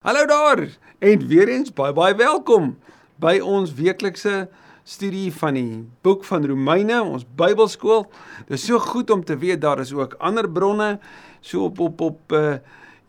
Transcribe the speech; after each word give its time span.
Hallo 0.00 0.24
daar 0.26 0.78
en 0.98 1.26
weer 1.28 1.48
eens 1.52 1.72
baie 1.76 1.92
baie 1.92 2.14
welkom 2.16 2.70
by 3.20 3.34
ons 3.44 3.74
weeklikse 3.76 4.46
studie 4.88 5.26
van 5.36 5.58
die 5.58 5.82
boek 6.00 6.22
van 6.24 6.46
Romeine, 6.48 7.02
ons 7.04 7.26
Bybelskool. 7.36 8.06
Dit 8.48 8.54
is 8.56 8.64
so 8.64 8.80
goed 8.80 9.12
om 9.12 9.20
te 9.28 9.36
weet 9.36 9.60
daar 9.60 9.82
is 9.84 9.92
ook 9.92 10.16
ander 10.16 10.48
bronne 10.48 10.94
so 11.44 11.66
op 11.66 11.82
op 11.84 12.00
op 12.00 12.32
uh, 12.32 12.54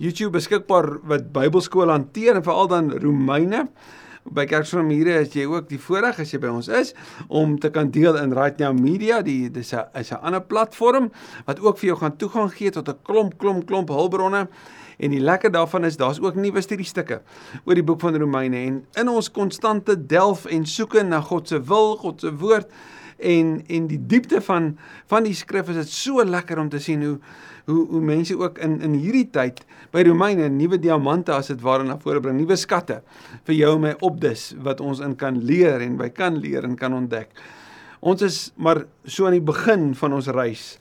YouTube 0.03 0.35
beskikbaar 0.35 0.97
wat 1.07 1.31
Bybelskool 1.31 1.95
hanteer 1.95 2.35
en 2.35 2.43
veral 2.43 2.67
dan 2.67 2.91
Romeine. 2.91 3.69
By 4.27 4.43
Kerkstromhiere 4.51 5.15
is 5.23 5.31
jy 5.31 5.47
ook 5.47 5.71
die 5.71 5.79
voorreg 5.79 6.19
as 6.19 6.35
jy 6.35 6.41
by 6.43 6.51
ons 6.51 6.67
is 6.67 6.91
om 7.29 7.55
te 7.55 7.71
kan 7.71 7.87
deel 7.95 8.19
in 8.19 8.35
Right 8.35 8.59
Now 8.59 8.75
Media. 8.75 9.21
Die 9.23 9.47
dis 9.47 9.71
'n 9.71 9.87
is 9.95 10.11
'n 10.11 10.19
ander 10.19 10.43
platform 10.43 11.09
wat 11.47 11.63
ook 11.63 11.79
vir 11.79 11.95
jou 11.95 11.97
gaan 12.03 12.17
toegang 12.17 12.51
gee 12.51 12.69
tot 12.69 12.89
'n 12.89 12.99
klomp 13.01 13.37
klomp 13.37 13.65
klomp 13.65 13.87
hulpbronne 13.87 14.49
En 15.01 15.09
die 15.09 15.21
lekker 15.21 15.51
daarvan 15.51 15.85
is 15.87 15.97
daar's 15.97 16.21
ook 16.21 16.37
nuwe 16.37 16.61
studiestukke 16.61 17.21
oor 17.65 17.77
die 17.77 17.85
boek 17.85 18.03
van 18.05 18.17
Romeine 18.21 18.57
en 18.67 18.81
in 19.01 19.09
ons 19.09 19.31
konstante 19.33 19.95
delf 19.97 20.45
en 20.45 20.65
soeke 20.69 21.01
na 21.03 21.23
God 21.25 21.49
se 21.49 21.61
wil, 21.65 21.95
God 21.97 22.21
se 22.21 22.33
woord 22.37 22.69
en 23.21 23.61
en 23.67 23.87
die 23.89 23.99
diepte 24.13 24.41
van 24.45 24.75
van 25.09 25.25
die 25.25 25.33
skrif 25.37 25.69
is 25.73 25.79
dit 25.81 25.93
so 25.93 26.25
lekker 26.25 26.59
om 26.61 26.69
te 26.69 26.81
sien 26.81 27.03
hoe 27.05 27.17
hoe 27.69 27.85
hoe 27.89 28.01
mense 28.01 28.37
ook 28.37 28.57
in 28.61 28.79
in 28.81 28.97
hierdie 29.01 29.27
tyd 29.33 29.63
by 29.93 30.03
Romeine 30.07 30.49
nuwe 30.49 30.79
diamante 30.81 31.33
as 31.33 31.51
dit 31.53 31.61
ware 31.61 31.85
na 31.85 31.97
vore 32.01 32.21
bring, 32.21 32.37
nuwe 32.39 32.57
skatte 32.57 33.01
vir 33.49 33.55
jou 33.57 33.75
en 33.77 33.85
my 33.85 33.95
opdis 34.05 34.51
wat 34.65 34.81
ons 34.81 35.01
in 35.05 35.15
kan 35.15 35.37
leer 35.45 35.81
en 35.81 35.97
by 35.97 36.09
kan 36.09 36.39
leer 36.41 36.65
en 36.65 36.77
kan 36.77 36.93
ontdek. 36.93 37.29
Ons 38.01 38.21
is 38.25 38.39
maar 38.57 38.85
so 39.05 39.27
aan 39.29 39.37
die 39.37 39.45
begin 39.45 39.91
van 39.97 40.13
ons 40.17 40.29
reis. 40.33 40.79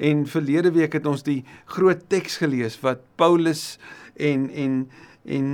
En 0.00 0.24
verlede 0.26 0.72
week 0.72 0.96
het 0.96 1.06
ons 1.06 1.22
die 1.26 1.42
groot 1.68 2.08
teks 2.08 2.40
gelees 2.40 2.78
wat 2.80 3.04
Paulus 3.20 3.78
en 4.16 4.48
en 4.50 4.82
en 5.28 5.46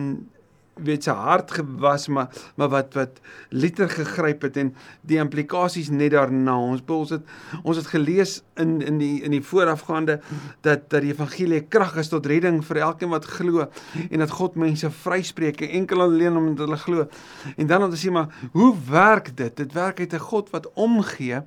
weet 0.76 1.06
sy 1.06 1.14
hart 1.16 1.54
gewas 1.56 2.04
maar 2.12 2.28
maar 2.60 2.68
wat 2.72 2.94
wat 2.98 3.20
liter 3.48 3.88
gegryp 3.88 4.44
het 4.44 4.58
en 4.60 4.72
die 5.08 5.18
implikasies 5.22 5.88
net 5.88 6.12
daarna. 6.12 6.56
Ons 6.60 6.84
ons 6.92 7.14
het 7.16 7.24
ons 7.62 7.80
het 7.80 7.88
gelees 7.94 8.38
in 8.60 8.78
in 8.84 9.00
die 9.00 9.22
in 9.24 9.32
die 9.34 9.42
voorafgaande 9.42 10.18
dat 10.66 10.88
dat 10.92 11.02
die 11.02 11.14
evangelie 11.14 11.62
krag 11.68 11.96
is 12.02 12.12
tot 12.12 12.28
redding 12.28 12.60
vir 12.64 12.82
elkeen 12.84 13.14
wat 13.14 13.28
glo 13.38 13.68
en 14.10 14.24
dat 14.24 14.36
God 14.36 14.60
mense 14.60 14.90
vryspreek 15.02 15.64
enkel 15.66 16.04
alleen 16.04 16.36
omdat 16.36 16.66
hulle 16.66 16.82
glo. 16.84 17.08
En 17.56 17.66
dan 17.66 17.88
om 17.88 17.90
te 17.90 18.00
sê 18.00 18.12
maar 18.12 18.28
hoe 18.52 18.74
werk 18.90 19.32
dit? 19.36 19.56
Dit 19.56 19.72
werk 19.72 20.00
uit 20.00 20.12
'n 20.12 20.28
God 20.28 20.50
wat 20.50 20.70
omgee 20.74 21.42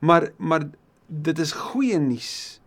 maar 0.00 0.30
maar 0.36 0.66
dit 1.06 1.38
is 1.38 1.52
goeie 1.52 1.98
nuus. 1.98 2.60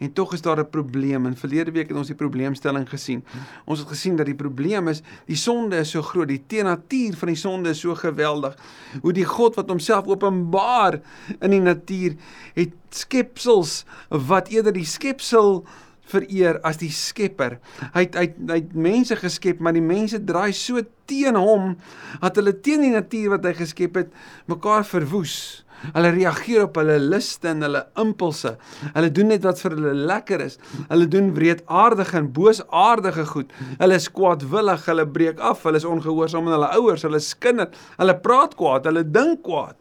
En 0.00 0.12
tog 0.12 0.32
is 0.32 0.40
daar 0.40 0.58
'n 0.58 0.70
probleem. 0.70 1.26
In 1.26 1.36
verlede 1.36 1.70
week 1.70 1.88
het 1.88 1.96
ons 1.96 2.06
die 2.06 2.16
probleemstelling 2.16 2.88
gesien. 2.88 3.24
Ons 3.64 3.78
het 3.78 3.88
gesien 3.88 4.16
dat 4.16 4.26
die 4.26 4.34
probleem 4.34 4.88
is 4.88 5.02
die 5.26 5.36
sonde 5.36 5.76
is 5.76 5.90
so 5.90 6.02
groot, 6.02 6.28
die 6.28 6.44
teenatuur 6.46 7.16
van 7.16 7.28
die 7.28 7.36
sonde 7.36 7.68
is 7.68 7.80
so 7.80 7.94
geweldig. 7.94 8.56
Hoe 9.00 9.12
die 9.12 9.24
God 9.24 9.54
wat 9.54 9.68
homself 9.68 10.06
openbaar 10.06 11.00
in 11.40 11.50
die 11.50 11.60
natuur 11.60 12.16
het 12.54 12.72
skepsels 12.88 13.84
wat 14.08 14.48
eerder 14.48 14.72
die 14.72 14.84
skepsel 14.84 15.66
vereer 16.10 16.58
as 16.66 16.80
die 16.80 16.90
Skepper. 16.90 17.58
Hy 17.94 18.04
het 18.06 18.18
hy 18.18 18.26
het, 18.28 18.38
hy 18.50 18.58
het 18.62 18.74
mense 18.74 19.16
geskep, 19.16 19.60
maar 19.62 19.76
die 19.76 19.84
mense 19.84 20.20
draai 20.24 20.52
so 20.56 20.82
teen 21.10 21.38
hom 21.38 21.76
dat 22.20 22.38
hulle 22.40 22.54
teen 22.64 22.84
die 22.86 22.94
natuur 22.94 23.36
wat 23.36 23.44
hy 23.44 23.54
geskep 23.60 23.94
het 23.94 24.14
mekaar 24.50 24.86
verwoes. 24.88 25.64
Hulle 25.94 26.12
reageer 26.14 26.66
op 26.66 26.76
hulle 26.80 26.98
luste 27.00 27.48
en 27.48 27.64
hulle 27.64 27.82
impulse. 28.00 28.54
Hulle 28.94 29.10
doen 29.16 29.30
net 29.32 29.44
wat 29.46 29.60
vir 29.62 29.76
hulle 29.76 29.94
lekker 30.10 30.44
is. 30.44 30.58
Hulle 30.90 31.08
doen 31.10 31.32
wreedaardige 31.36 32.18
en 32.20 32.30
boosaardige 32.36 33.26
goed. 33.32 33.54
Hulle 33.80 33.98
is 34.00 34.10
kwaadwillig, 34.12 34.84
hulle 34.90 35.06
breek 35.08 35.40
af, 35.40 35.64
hulle 35.68 35.80
is 35.80 35.88
ongehoorsaam 35.88 36.48
aan 36.48 36.58
hulle 36.58 36.72
ouers, 36.80 37.06
hulle 37.08 37.22
skinder, 37.24 37.70
hulle 37.96 38.16
praat 38.24 38.56
kwaad, 38.60 38.90
hulle 38.90 39.06
dink 39.08 39.42
kwaad. 39.46 39.78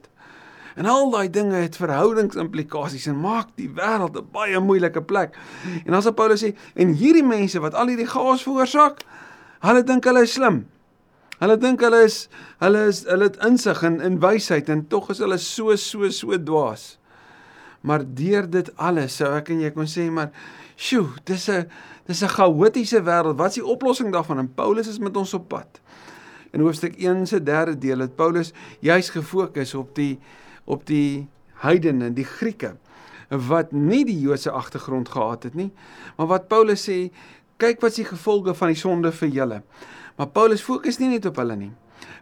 En 0.80 0.88
al 0.88 1.09
daai 1.11 1.27
dinge 1.33 1.59
het 1.59 1.75
verhoudingsimplikasies 1.75 3.09
en 3.11 3.20
maak 3.20 3.52
die 3.59 3.67
wêreld 3.76 4.15
'n 4.15 4.27
baie 4.32 4.59
moeilike 4.59 5.02
plek. 5.02 5.36
En 5.86 5.93
as 5.93 6.08
Paulus 6.15 6.43
sê, 6.43 6.55
en 6.76 6.93
hierdie 6.93 7.23
mense 7.23 7.59
wat 7.59 7.73
al 7.73 7.88
hierdie 7.88 8.08
chaos 8.08 8.43
veroorsaak, 8.43 9.04
hulle 9.59 9.83
dink 9.83 10.05
hulle 10.05 10.21
is 10.21 10.33
slim. 10.33 10.67
Hulle 11.39 11.55
dink 11.55 11.83
hulle 11.86 12.02
is 12.04 12.26
hulle 12.60 12.86
is 12.92 13.05
hulle 13.08 13.30
het 13.30 13.38
insig 13.48 13.83
en 13.88 14.02
in 14.04 14.17
wysheid 14.20 14.70
en 14.73 14.82
tog 14.92 15.08
is 15.14 15.22
hulle 15.23 15.38
so 15.39 15.76
so 15.80 16.10
so 16.11 16.36
dwaas. 16.36 16.98
Maar 17.82 18.04
deur 18.04 18.50
dit 18.52 18.72
alles 18.76 19.16
sou 19.22 19.30
ek 19.38 19.54
en 19.54 19.61
jy 19.64 19.72
kon 19.76 19.88
sê 19.88 20.10
maar 20.11 20.33
sjoe, 20.76 21.08
dis 21.26 21.50
'n 21.50 21.70
dis 22.08 22.23
'n 22.23 22.36
chaotiese 22.36 23.00
wêreld. 23.04 23.38
Wat 23.38 23.55
is 23.55 23.61
die 23.64 23.66
oplossing 23.66 24.11
daarvan? 24.11 24.39
En 24.39 24.54
Paulus 24.54 24.88
is 24.88 25.00
met 25.00 25.16
ons 25.16 25.33
op 25.33 25.48
pad. 25.48 25.80
In 26.52 26.61
hoofstuk 26.61 26.95
1 26.98 27.27
se 27.27 27.44
derde 27.44 27.77
deel 27.77 28.00
het 28.00 28.16
Paulus 28.16 28.52
juis 28.82 29.10
gefokus 29.10 29.76
op 29.76 29.95
die 29.95 30.20
op 30.66 30.86
die 30.86 31.27
heidene, 31.54 32.14
die 32.14 32.26
Grieke 32.26 32.76
wat 33.30 33.71
nie 33.71 34.06
die 34.06 34.20
Joodse 34.20 34.52
agtergrond 34.52 35.10
gehad 35.10 35.44
het 35.44 35.54
nie, 35.54 35.71
maar 36.17 36.27
wat 36.27 36.48
Paulus 36.48 36.89
sê, 36.89 37.11
kyk 37.58 37.82
wat 37.82 37.92
is 37.92 38.02
die 38.02 38.10
gevolge 38.10 38.54
van 38.54 38.67
die 38.67 38.80
sonde 38.80 39.11
vir 39.11 39.30
julle. 39.30 39.61
Maar 40.19 40.27
Paulus 40.35 40.59
fokus 40.59 40.97
nie 40.99 41.13
net 41.13 41.23
op 41.30 41.37
hulle 41.39 41.55
nie. 41.55 41.69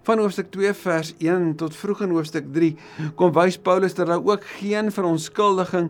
Van 0.06 0.20
hoofstuk 0.22 0.52
2 0.54 0.74
vers 0.78 1.16
1 1.18 1.56
tot 1.58 1.76
vroeg 1.76 2.04
in 2.06 2.12
hoofstuk 2.14 2.52
3 2.54 2.76
kom 3.18 3.32
wys 3.34 3.58
Paulus 3.58 3.96
dat 3.98 4.12
daar 4.12 4.22
ook 4.22 4.44
geen 4.60 4.92
verontskuldiging 4.94 5.88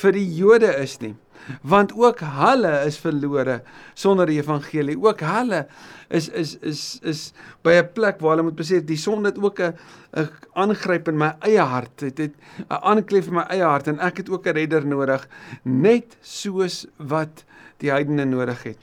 vir 0.00 0.16
die 0.16 0.24
Jode 0.34 0.72
is 0.82 0.96
nie. 0.98 1.12
Want 1.62 1.92
ook 1.94 2.24
hulle 2.26 2.72
is 2.88 2.98
verlore 2.98 3.60
sonder 3.94 4.26
die 4.26 4.40
evangelie. 4.40 4.96
Ook 4.98 5.22
hulle 5.22 5.60
is 6.10 6.26
is 6.28 6.56
is 6.58 6.82
is 7.02 7.20
by 7.62 7.76
'n 7.78 7.92
plek 7.94 8.18
waar 8.18 8.34
hulle 8.34 8.48
moet 8.48 8.58
besef 8.58 8.82
die 8.84 8.98
sonde 8.98 9.30
het 9.30 9.38
ook 9.38 9.60
'n 9.60 9.74
'n 10.16 10.28
aangryp 10.54 11.08
in 11.08 11.18
my 11.18 11.36
eie 11.40 11.62
hart. 11.62 11.98
Dit 11.98 12.18
het 12.18 12.34
'n 12.66 12.82
aanklef 12.82 13.26
in 13.26 13.34
my 13.34 13.46
eie 13.46 13.62
hart 13.62 13.86
en 13.86 14.00
ek 14.00 14.16
het 14.16 14.30
ook 14.30 14.46
'n 14.46 14.56
redder 14.58 14.86
nodig 14.86 15.28
net 15.62 16.16
soos 16.20 16.86
wat 16.98 17.44
die 17.78 17.90
heidene 17.90 18.24
nodig 18.24 18.62
het. 18.62 18.78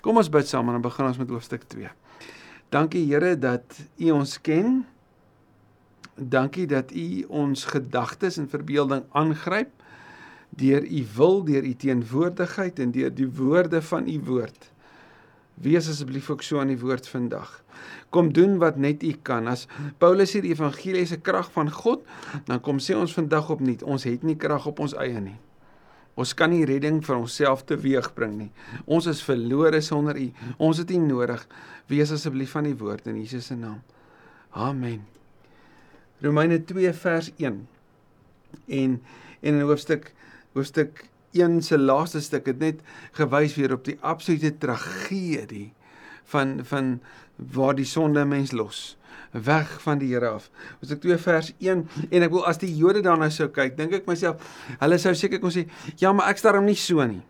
Kom 0.00 0.16
ons 0.16 0.30
bid 0.30 0.48
saam 0.48 0.66
en 0.66 0.72
dan 0.72 0.82
begin 0.82 1.06
ons 1.06 1.18
met 1.18 1.28
hoofstuk 1.28 1.62
2. 1.68 1.90
Dankie 2.74 3.04
Here 3.06 3.38
dat 3.38 3.62
U 4.02 4.10
ons 4.10 4.40
ken. 4.42 4.82
Dankie 6.18 6.66
dat 6.66 6.90
U 6.90 7.22
ons 7.28 7.64
gedagtes 7.70 8.38
en 8.40 8.48
verbeelding 8.50 9.04
aangryp 9.14 9.70
deur 10.54 10.82
U 10.82 11.02
wil, 11.14 11.42
deur 11.46 11.62
U 11.62 11.74
teenwoordigheid 11.74 12.78
en 12.78 12.90
deur 12.94 13.14
die 13.14 13.28
woorde 13.30 13.82
van 13.82 14.08
U 14.10 14.18
woord. 14.26 14.70
Wees 15.54 15.88
asseblief 15.90 16.30
ook 16.30 16.42
so 16.42 16.58
aan 16.58 16.72
die 16.74 16.78
woord 16.78 17.06
vandag. 17.08 17.62
Kom 18.10 18.32
doen 18.34 18.58
wat 18.58 18.76
net 18.76 19.02
U 19.02 19.14
kan. 19.22 19.46
As 19.50 19.66
Paulus 20.02 20.34
hier 20.34 20.42
die 20.42 20.54
evangelie 20.54 21.06
se 21.06 21.20
krag 21.22 21.52
van 21.54 21.70
God, 21.70 22.02
dan 22.50 22.62
kom 22.62 22.82
sê 22.82 22.98
ons 22.98 23.14
vandag 23.14 23.50
opnuut, 23.54 23.82
ons 23.82 24.06
het 24.06 24.26
nie 24.26 24.38
krag 24.38 24.66
op 24.66 24.82
ons 24.82 24.98
eie 24.98 25.22
nie. 25.22 25.38
Ons 26.14 26.34
kan 26.38 26.52
nie 26.52 26.64
redding 26.68 27.00
vir 27.02 27.16
onsself 27.16 27.64
teweegbring 27.66 28.36
nie. 28.38 28.50
Ons 28.86 29.08
is 29.10 29.22
verlore 29.24 29.80
sonder 29.82 30.18
U. 30.20 30.28
Ons 30.62 30.78
het 30.82 30.92
U 30.94 31.00
nodig. 31.02 31.42
Wees 31.90 32.12
asseblief 32.14 32.54
van 32.54 32.68
die 32.68 32.76
woord 32.78 33.10
in 33.10 33.18
Jesus 33.18 33.50
se 33.50 33.58
naam. 33.58 33.82
Amen. 34.54 35.02
Romeine 36.22 36.60
2 36.64 36.92
vers 36.92 37.32
1. 37.36 37.66
En 38.68 39.00
en 39.44 39.58
in 39.58 39.60
hoofstuk 39.68 40.12
hoofstuk 40.54 41.04
1 41.36 41.62
se 41.66 41.78
laaste 41.78 42.22
stuk 42.24 42.46
het 42.48 42.60
net 42.62 42.82
gewys 43.18 43.56
weer 43.58 43.74
op 43.74 43.84
die 43.84 43.96
absolute 44.00 44.54
tragedie 44.62 45.72
van 46.32 46.60
van 46.70 46.94
waar 47.36 47.74
die 47.76 47.88
sonde 47.88 48.24
mens 48.24 48.54
los 48.56 48.94
weg 49.32 49.76
van 49.82 49.98
die 49.98 50.12
Here 50.14 50.34
af. 50.38 50.50
Ons 50.80 50.94
het 50.94 51.00
2 51.02 51.18
vers 51.18 51.52
1 51.58 51.84
en 52.10 52.26
ek 52.26 52.32
wil 52.32 52.46
as 52.46 52.60
die 52.62 52.70
Jode 52.76 53.02
daarna 53.04 53.30
sou 53.34 53.48
kyk, 53.52 53.76
dink 53.78 53.92
ek 54.00 54.10
myself, 54.10 54.42
hulle 54.80 54.98
sou 55.02 55.14
seker 55.18 55.42
kon 55.42 55.54
sê, 55.54 55.66
ja, 56.00 56.12
maar 56.12 56.30
ek 56.32 56.42
staar 56.42 56.60
hom 56.60 56.68
nie 56.68 56.78
so 56.78 57.04
nie. 57.08 57.22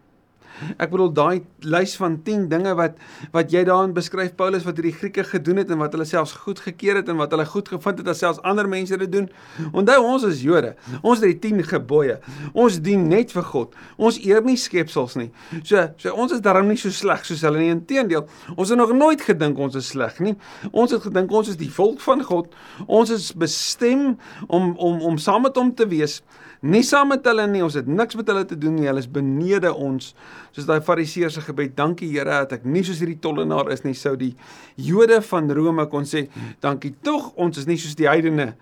Ek 0.79 0.91
bedoel 0.93 1.13
daai 1.15 1.43
lys 1.61 1.97
van 2.01 2.19
10 2.23 2.49
dinge 2.53 2.75
wat 2.79 2.99
wat 3.35 3.53
jy 3.53 3.65
daarin 3.67 3.95
beskryf 3.97 4.35
Paulus 4.39 4.65
wat 4.67 4.79
hierdie 4.79 4.95
Grieke 4.97 5.25
gedoen 5.27 5.61
het 5.63 5.71
en 5.75 5.81
wat 5.83 5.95
hulle 5.97 6.07
selfs 6.09 6.35
goed 6.45 6.61
gekeer 6.65 7.01
het 7.01 7.09
en 7.13 7.19
wat 7.21 7.35
hulle 7.35 7.47
goed 7.49 7.69
gevind 7.73 8.03
het 8.03 8.11
as 8.13 8.23
selfs 8.23 8.43
ander 8.43 8.69
mense 8.69 8.97
dit 9.01 9.13
doen. 9.13 9.29
Onthou 9.73 9.99
ons 10.05 10.27
is 10.29 10.43
Jode. 10.45 10.75
Ons 11.03 11.23
het 11.23 11.35
die 11.35 11.51
10 11.51 11.65
gebooie. 11.71 12.19
Ons 12.53 12.81
dien 12.85 13.09
net 13.09 13.33
vir 13.35 13.47
God. 13.51 13.75
Ons 13.97 14.21
eer 14.23 14.45
nie 14.45 14.57
skepsels 14.61 15.19
nie. 15.21 15.31
So 15.63 15.89
so 15.97 16.15
ons 16.15 16.37
is 16.37 16.45
daarom 16.45 16.69
nie 16.71 16.79
so 16.81 16.93
sleg 16.95 17.25
soos 17.27 17.45
hulle 17.47 17.63
nie. 17.63 17.73
Inteendeel, 17.75 18.27
ons 18.57 18.71
het 18.71 18.79
nog 18.79 18.93
nooit 18.95 19.23
gedink 19.25 19.59
ons 19.59 19.77
is 19.79 19.91
sleg 19.95 20.21
nie. 20.25 20.37
Ons 20.73 20.95
het 20.95 21.03
gedink 21.09 21.33
ons 21.33 21.51
is 21.53 21.61
die 21.61 21.71
volk 21.73 22.01
van 22.05 22.23
God. 22.25 22.55
Ons 22.87 23.13
is 23.15 23.31
bestem 23.33 24.15
om 24.49 24.75
om 24.77 25.03
om 25.03 25.19
saam 25.19 25.47
met 25.49 25.57
hom 25.57 25.75
te 25.75 25.89
wees. 25.91 26.21
Nie 26.65 26.81
saam 26.87 27.11
met 27.13 27.27
hulle 27.29 27.45
nie. 27.51 27.61
Ons 27.65 27.77
het 27.77 27.89
niks 27.89 28.17
met 28.17 28.31
hulle 28.33 28.45
te 28.49 28.57
doen 28.57 28.79
nie. 28.79 28.87
Hulle 28.89 29.03
is 29.03 29.11
benede 29.11 29.73
ons 29.75 30.15
soos 30.55 30.69
daai 30.69 30.81
fariseërs 30.85 31.39
se 31.39 31.43
gebed 31.45 31.75
dankie 31.77 32.09
Here 32.13 32.31
dat 32.45 32.55
ek 32.59 32.67
nie 32.69 32.85
soos 32.87 33.01
hierdie 33.03 33.19
tollenaar 33.23 33.73
is 33.75 33.83
nie 33.85 33.97
sou 33.99 34.15
die 34.19 34.33
Jode 34.81 35.19
van 35.27 35.51
Rome 35.51 35.87
kon 35.91 36.07
sê 36.09 36.29
dankie 36.63 36.95
tog 37.05 37.33
ons 37.41 37.59
is 37.59 37.67
nie 37.67 37.79
soos 37.81 37.97
die 37.99 38.09
heidene 38.09 38.53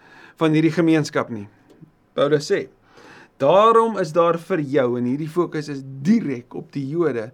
van 0.40 0.56
hierdie 0.56 0.72
gemeenskap 0.72 1.30
nie 1.32 1.44
Paulus 2.16 2.48
sê 2.48 2.64
daarom 3.42 3.98
is 4.00 4.14
daar 4.16 4.38
vir 4.40 4.64
jou 4.76 4.88
en 5.00 5.08
hierdie 5.10 5.30
fokus 5.30 5.68
is 5.72 5.84
direk 5.84 6.56
op 6.56 6.72
die 6.72 6.86
Jode 6.94 7.28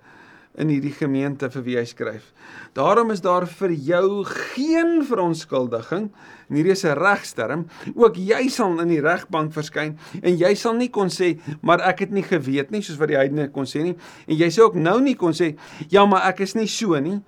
in 0.58 0.72
hierdie 0.72 0.93
gemeente 0.93 1.49
vir 1.55 1.64
wie 1.66 1.76
hy 1.78 1.84
skryf. 1.87 2.32
Daarom 2.75 3.12
is 3.14 3.22
daar 3.22 3.46
vir 3.46 3.72
jou 3.72 4.25
geen 4.25 5.05
verontskuldiging. 5.06 6.08
En 6.49 6.56
hierdie 6.56 6.75
is 6.75 6.84
'n 6.84 6.99
regsterm. 6.99 7.66
Ook 7.94 8.16
jy 8.16 8.49
sal 8.49 8.81
in 8.81 8.88
die 8.88 9.00
regbank 9.00 9.52
verskyn 9.52 9.99
en 10.22 10.37
jy 10.37 10.55
sal 10.55 10.75
nie 10.75 10.90
kon 10.90 11.08
sê 11.08 11.38
maar 11.62 11.81
ek 11.81 11.99
het 12.00 12.10
nie 12.10 12.22
geweet 12.22 12.70
nie 12.70 12.82
soos 12.82 12.99
wat 12.99 13.08
die 13.08 13.16
heidene 13.16 13.49
kon 13.50 13.64
sê 13.64 13.82
nie. 13.82 13.96
En 14.26 14.37
jy 14.37 14.49
sê 14.49 14.60
ook 14.62 14.75
nou 14.75 15.00
nie 15.00 15.14
kon 15.14 15.32
sê 15.32 15.56
ja 15.88 16.06
maar 16.06 16.28
ek 16.28 16.40
is 16.40 16.55
nie 16.55 16.66
so 16.66 16.99
nie. 17.00 17.22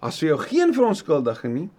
As 0.00 0.18
vir 0.18 0.28
jou 0.28 0.38
geen 0.38 0.74
verontskuldiging 0.74 1.54
nie 1.54 1.70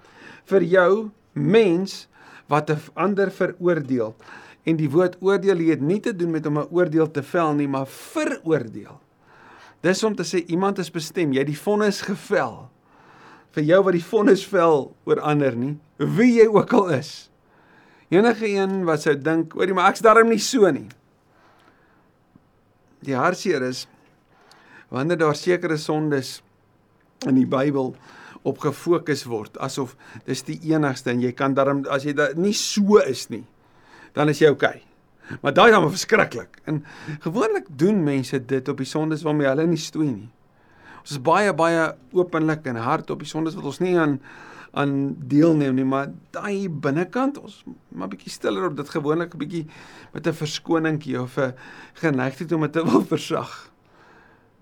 vir 0.45 0.63
jou 0.63 1.11
mens 1.33 2.07
wat 2.47 2.69
'n 2.69 2.79
ander 2.93 3.31
veroordeel. 3.31 4.15
En 4.63 4.75
die 4.75 4.89
woord 4.89 5.17
oordeel 5.21 5.57
het 5.57 5.81
nie 5.81 5.99
te 5.99 6.15
doen 6.15 6.31
met 6.31 6.45
om 6.45 6.57
'n 6.57 6.67
oordeel 6.71 7.11
te 7.11 7.23
vel 7.23 7.53
nie, 7.53 7.67
maar 7.67 7.87
veroordeel. 7.87 8.99
Dis 9.81 10.03
om 10.05 10.15
te 10.15 10.25
sê 10.27 10.43
iemand 10.53 10.79
is 10.81 10.91
bestem, 10.93 11.33
jy 11.33 11.43
die 11.47 11.57
vonnis 11.57 12.03
gevel. 12.05 12.67
Vir 13.55 13.65
jou 13.67 13.81
wat 13.87 13.97
die 13.97 14.05
vonnis 14.05 14.43
vel 14.47 14.91
oor 15.09 15.21
ander 15.25 15.57
nie, 15.57 15.75
wie 15.97 16.37
jy 16.37 16.47
ook 16.51 16.73
al 16.77 16.93
is. 17.01 17.11
Enige 18.13 18.47
een 18.47 18.83
wat 18.87 19.05
sou 19.05 19.15
dink, 19.17 19.55
oor 19.57 19.67
die 19.67 19.75
maar 19.75 19.91
ek's 19.91 20.03
darm 20.05 20.29
nie 20.29 20.41
so 20.43 20.69
nie. 20.71 20.87
Die 23.01 23.17
hartseer 23.17 23.65
is 23.65 23.87
wanneer 24.91 25.17
daar 25.17 25.37
sekere 25.39 25.77
sondes 25.79 26.41
in 27.25 27.37
die 27.39 27.47
Bybel 27.47 27.93
op 28.43 28.61
gefokus 28.61 29.23
word 29.29 29.57
asof 29.61 29.95
dis 30.27 30.43
die 30.47 30.57
enigste 30.73 31.13
en 31.13 31.21
jy 31.23 31.31
kan 31.37 31.55
darm 31.57 31.85
as 31.93 32.05
jy 32.07 32.15
da, 32.17 32.31
nie 32.35 32.55
so 32.57 32.99
is 32.99 33.27
nie 33.31 33.45
dan 34.17 34.27
is 34.27 34.41
jy 34.41 34.51
oukei. 34.51 34.81
Okay. 34.81 34.90
Maar 35.41 35.53
daai 35.53 35.71
dan 35.71 35.89
verskriklik. 35.89 36.61
En 36.63 36.83
gewoonlik 37.19 37.65
doen 37.69 38.03
mense 38.03 38.45
dit 38.45 38.67
op 38.67 38.77
die 38.77 38.85
sondes 38.85 39.21
waarmee 39.21 39.47
hulle 39.47 39.67
nie 39.67 39.79
stoei 39.79 40.11
nie. 40.11 40.29
Ons 41.01 41.17
is 41.17 41.21
baie 41.21 41.53
baie 41.53 41.95
openlik 42.11 42.65
en 42.69 42.75
hard 42.75 43.09
op 43.09 43.23
die 43.23 43.29
sondes 43.29 43.55
wat 43.57 43.69
ons 43.71 43.79
nie 43.79 43.97
aan 43.99 44.19
aan 44.71 45.17
deelneem 45.27 45.75
nie, 45.75 45.83
maar 45.83 46.13
daai 46.31 46.69
binnekant 46.69 47.35
ons 47.41 47.57
maar 47.91 48.07
bietjie 48.07 48.31
stiller 48.31 48.69
op 48.69 48.77
dit 48.77 48.89
gewoonlik 48.89 49.33
'n 49.33 49.37
bietjie 49.37 49.65
met 50.13 50.27
'n 50.27 50.33
verskoningkie 50.33 51.19
of 51.21 51.37
'n 51.37 51.53
geneigtheid 51.93 52.51
om 52.51 52.61
dit 52.61 52.71
te 52.73 52.83
wil 52.83 53.03
versag. 53.03 53.71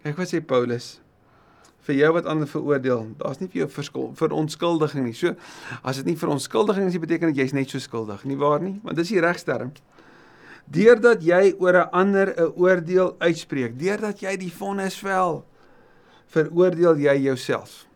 Kyk 0.03 0.17
wat 0.17 0.33
sê 0.33 0.41
Paulus 0.41 0.99
vir 1.89 1.95
jou 1.95 2.13
wat 2.13 2.25
ander 2.25 2.47
veroordeel. 2.47 3.07
Daar's 3.17 3.39
nie 3.39 3.47
vir 3.47 3.61
jou 3.63 3.69
verskil 3.69 4.11
vir 4.15 4.29
onskuldiging 4.29 5.05
nie. 5.05 5.13
So 5.13 5.35
as 5.83 5.97
dit 5.97 6.05
nie 6.05 6.15
vir 6.15 6.29
onskuldiging 6.29 6.87
is, 6.87 6.97
beteken 6.97 7.33
dit 7.33 7.37
jy's 7.43 7.53
net 7.53 7.69
so 7.69 7.79
skuldig, 7.79 8.25
nie 8.25 8.37
waar 8.37 8.61
nie? 8.61 8.79
Want 8.83 8.95
dis 8.95 9.09
die 9.09 9.19
regsterm. 9.19 9.71
Deurdat 10.69 11.23
jy 11.25 11.55
oor 11.57 11.73
'n 11.73 11.89
ander 11.91 12.33
'n 12.37 12.53
oordeel 12.55 13.15
uitspreek, 13.19 13.79
deurdat 13.79 14.21
jy 14.21 14.37
die 14.37 14.51
vonnis 14.53 14.99
vel, 15.01 15.45
veroordeel 16.27 16.97
jy 16.97 17.15
jouself. 17.17 17.87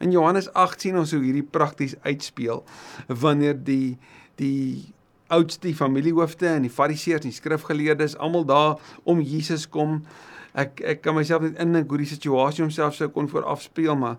In 0.00 0.10
Johannes 0.10 0.48
8 0.54 0.80
sien 0.80 0.96
ons 0.96 1.12
hoe 1.12 1.20
hierdie 1.20 1.44
prakties 1.44 1.94
uitspeel 2.02 2.64
wanneer 3.06 3.64
die 3.64 3.98
die 4.36 4.94
oudste 5.28 5.74
familiehoofde 5.74 6.48
en 6.48 6.62
die 6.62 6.72
fariseërs 6.72 7.26
en 7.26 7.30
die 7.30 7.36
skrifgeleerdes 7.36 8.16
almal 8.16 8.44
daar 8.44 8.80
om 9.04 9.20
Jesus 9.20 9.68
kom 9.68 10.00
ek 10.58 10.80
ek 10.82 11.02
kan 11.04 11.14
myself 11.14 11.42
net 11.42 11.58
indink 11.62 11.90
hoe 11.90 12.00
die 12.02 12.08
situasie 12.10 12.64
homself 12.64 12.96
sou 12.96 13.08
kon 13.14 13.28
voorafspeel 13.30 13.96
maar 13.98 14.16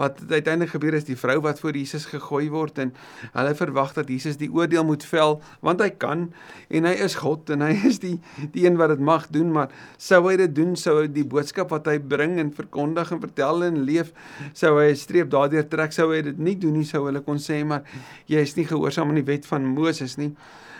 wat 0.00 0.20
uiteindelik 0.30 0.72
gebeur 0.72 0.96
is 0.96 1.04
die 1.04 1.16
vrou 1.18 1.36
wat 1.44 1.60
voor 1.60 1.76
Jesus 1.76 2.06
gegooi 2.08 2.48
word 2.52 2.78
en 2.80 2.92
hulle 3.34 3.54
verwag 3.56 3.92
dat 3.96 4.08
Jesus 4.08 4.38
die 4.40 4.48
oordeel 4.52 4.84
moet 4.88 5.04
vel 5.04 5.38
want 5.64 5.82
hy 5.84 5.90
kan 5.92 6.28
en 6.68 6.88
hy 6.88 6.94
is 7.04 7.18
God 7.20 7.52
en 7.52 7.64
hy 7.66 7.74
is 7.90 8.00
die 8.02 8.16
die 8.54 8.64
een 8.66 8.78
wat 8.80 8.94
dit 8.94 9.04
mag 9.10 9.28
doen 9.32 9.52
maar 9.52 9.72
sou 10.00 10.22
hy 10.28 10.36
dit 10.40 10.54
doen 10.56 10.72
sou 10.80 11.00
hy 11.02 11.10
die 11.12 11.26
boodskap 11.26 11.72
wat 11.74 11.90
hy 11.90 11.98
bring 12.00 12.38
en 12.40 12.54
verkondig 12.56 13.12
en 13.12 13.20
vertel 13.24 13.68
en 13.68 13.82
leef 13.88 14.14
sou 14.52 14.76
hy 14.78 14.90
'n 14.92 15.02
streep 15.04 15.30
daardeur 15.32 15.68
trek 15.68 15.92
sou 15.92 16.10
hy 16.14 16.22
dit 16.30 16.38
nie 16.38 16.56
doen 16.56 16.80
nie 16.80 16.88
sou 16.88 17.04
hulle 17.06 17.20
kon 17.20 17.38
sê 17.38 17.64
maar 17.64 17.84
jy 18.26 18.40
is 18.40 18.56
nie 18.56 18.68
gehoorsaam 18.68 19.08
aan 19.08 19.20
die 19.20 19.30
wet 19.32 19.46
van 19.46 19.64
Moses 19.64 20.16
nie 20.16 20.34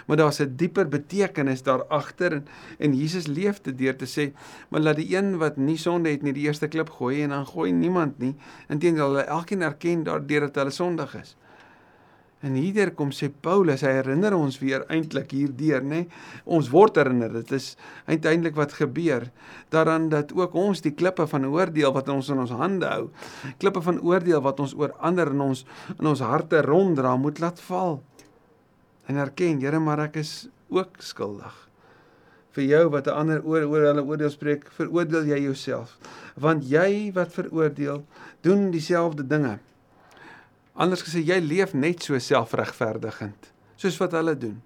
maar 0.06 0.16
daar's 0.16 0.40
'n 0.40 0.56
dieper 0.56 0.88
betekenis 0.88 1.62
daar 1.62 1.84
agter 1.84 2.32
en, 2.32 2.46
en 2.78 2.94
Jesus 2.94 3.26
leef 3.26 3.60
dit 3.62 3.78
deur 3.78 3.96
te 3.96 4.06
sê, 4.06 4.32
maar 4.68 4.80
laat 4.80 4.96
die 4.96 5.16
een 5.16 5.38
wat 5.38 5.56
nie 5.56 5.78
sonde 5.78 6.10
het 6.10 6.22
nie 6.22 6.32
die 6.32 6.46
eerste 6.46 6.68
klip 6.68 6.90
gooi 6.90 7.22
en 7.22 7.28
dan 7.28 7.46
gooi 7.46 7.72
niemand 7.72 8.18
nie. 8.18 8.34
Inteendeel 8.68 9.06
hulle 9.06 9.22
elkeen 9.22 9.62
erken 9.62 10.02
daardeur 10.02 10.40
dat 10.40 10.54
hulle 10.54 10.70
sondig 10.70 11.14
is. 11.14 11.36
En 12.40 12.54
hierdeur 12.56 12.94
kom 12.96 13.10
sê 13.12 13.28
Paulus, 13.28 13.82
hy 13.84 13.90
herinner 13.98 14.32
ons 14.32 14.56
weer 14.62 14.86
eintlik 14.88 15.34
hierdeur, 15.36 15.82
nê? 15.84 16.06
Ons 16.48 16.70
word 16.72 16.96
herinner, 16.96 17.34
dit 17.36 17.52
is 17.52 17.74
uiteindelik 18.06 18.56
wat 18.56 18.72
gebeur 18.78 19.26
daaraan 19.68 20.08
dat 20.08 20.32
ook 20.32 20.56
ons 20.56 20.80
die 20.80 20.94
klippe 20.96 21.26
van 21.28 21.44
oordeel 21.44 21.92
wat 21.92 22.08
ons 22.08 22.30
in 22.32 22.40
ons 22.40 22.54
hande 22.56 22.88
hou, 22.88 23.10
klippe 23.60 23.82
van 23.84 24.00
oordeel 24.00 24.40
wat 24.46 24.62
ons 24.64 24.72
oor 24.78 24.96
ander 25.04 25.34
in 25.34 25.44
ons 25.50 25.66
in 25.98 26.08
ons 26.08 26.24
harte 26.24 26.64
ronddra, 26.64 27.12
moet 27.20 27.44
laat 27.44 27.60
val 27.68 28.00
en 29.10 29.18
erken, 29.18 29.58
Here, 29.62 29.80
maar 29.82 30.04
ek 30.06 30.20
is 30.22 30.34
ook 30.70 31.00
skuldig. 31.02 31.56
Vir 32.54 32.64
jou 32.66 32.84
wat 32.94 33.06
'n 33.06 33.18
ander 33.22 33.42
oor 33.42 33.66
oor 33.66 33.86
hulle 33.90 34.02
oordeel 34.02 34.30
spreek, 34.30 34.66
veroordeel 34.78 35.26
jy 35.26 35.38
jouself, 35.46 35.98
want 36.36 36.64
jy 36.64 37.10
wat 37.14 37.32
veroordeel, 37.32 38.04
doen 38.42 38.70
dieselfde 38.70 39.26
dinge. 39.26 39.58
Anders 40.74 41.02
gesê, 41.02 41.22
jy 41.24 41.38
leef 41.40 41.74
net 41.74 42.02
so 42.02 42.18
selfregverdigend, 42.18 43.52
soos 43.76 43.98
wat 43.98 44.12
hulle 44.12 44.36
doen. 44.38 44.62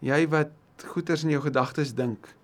Jy 0.00 0.28
wat 0.28 0.50
goeters 0.84 1.24
in 1.24 1.30
jou 1.30 1.42
gedagtes 1.42 1.94
dink. 1.94 2.34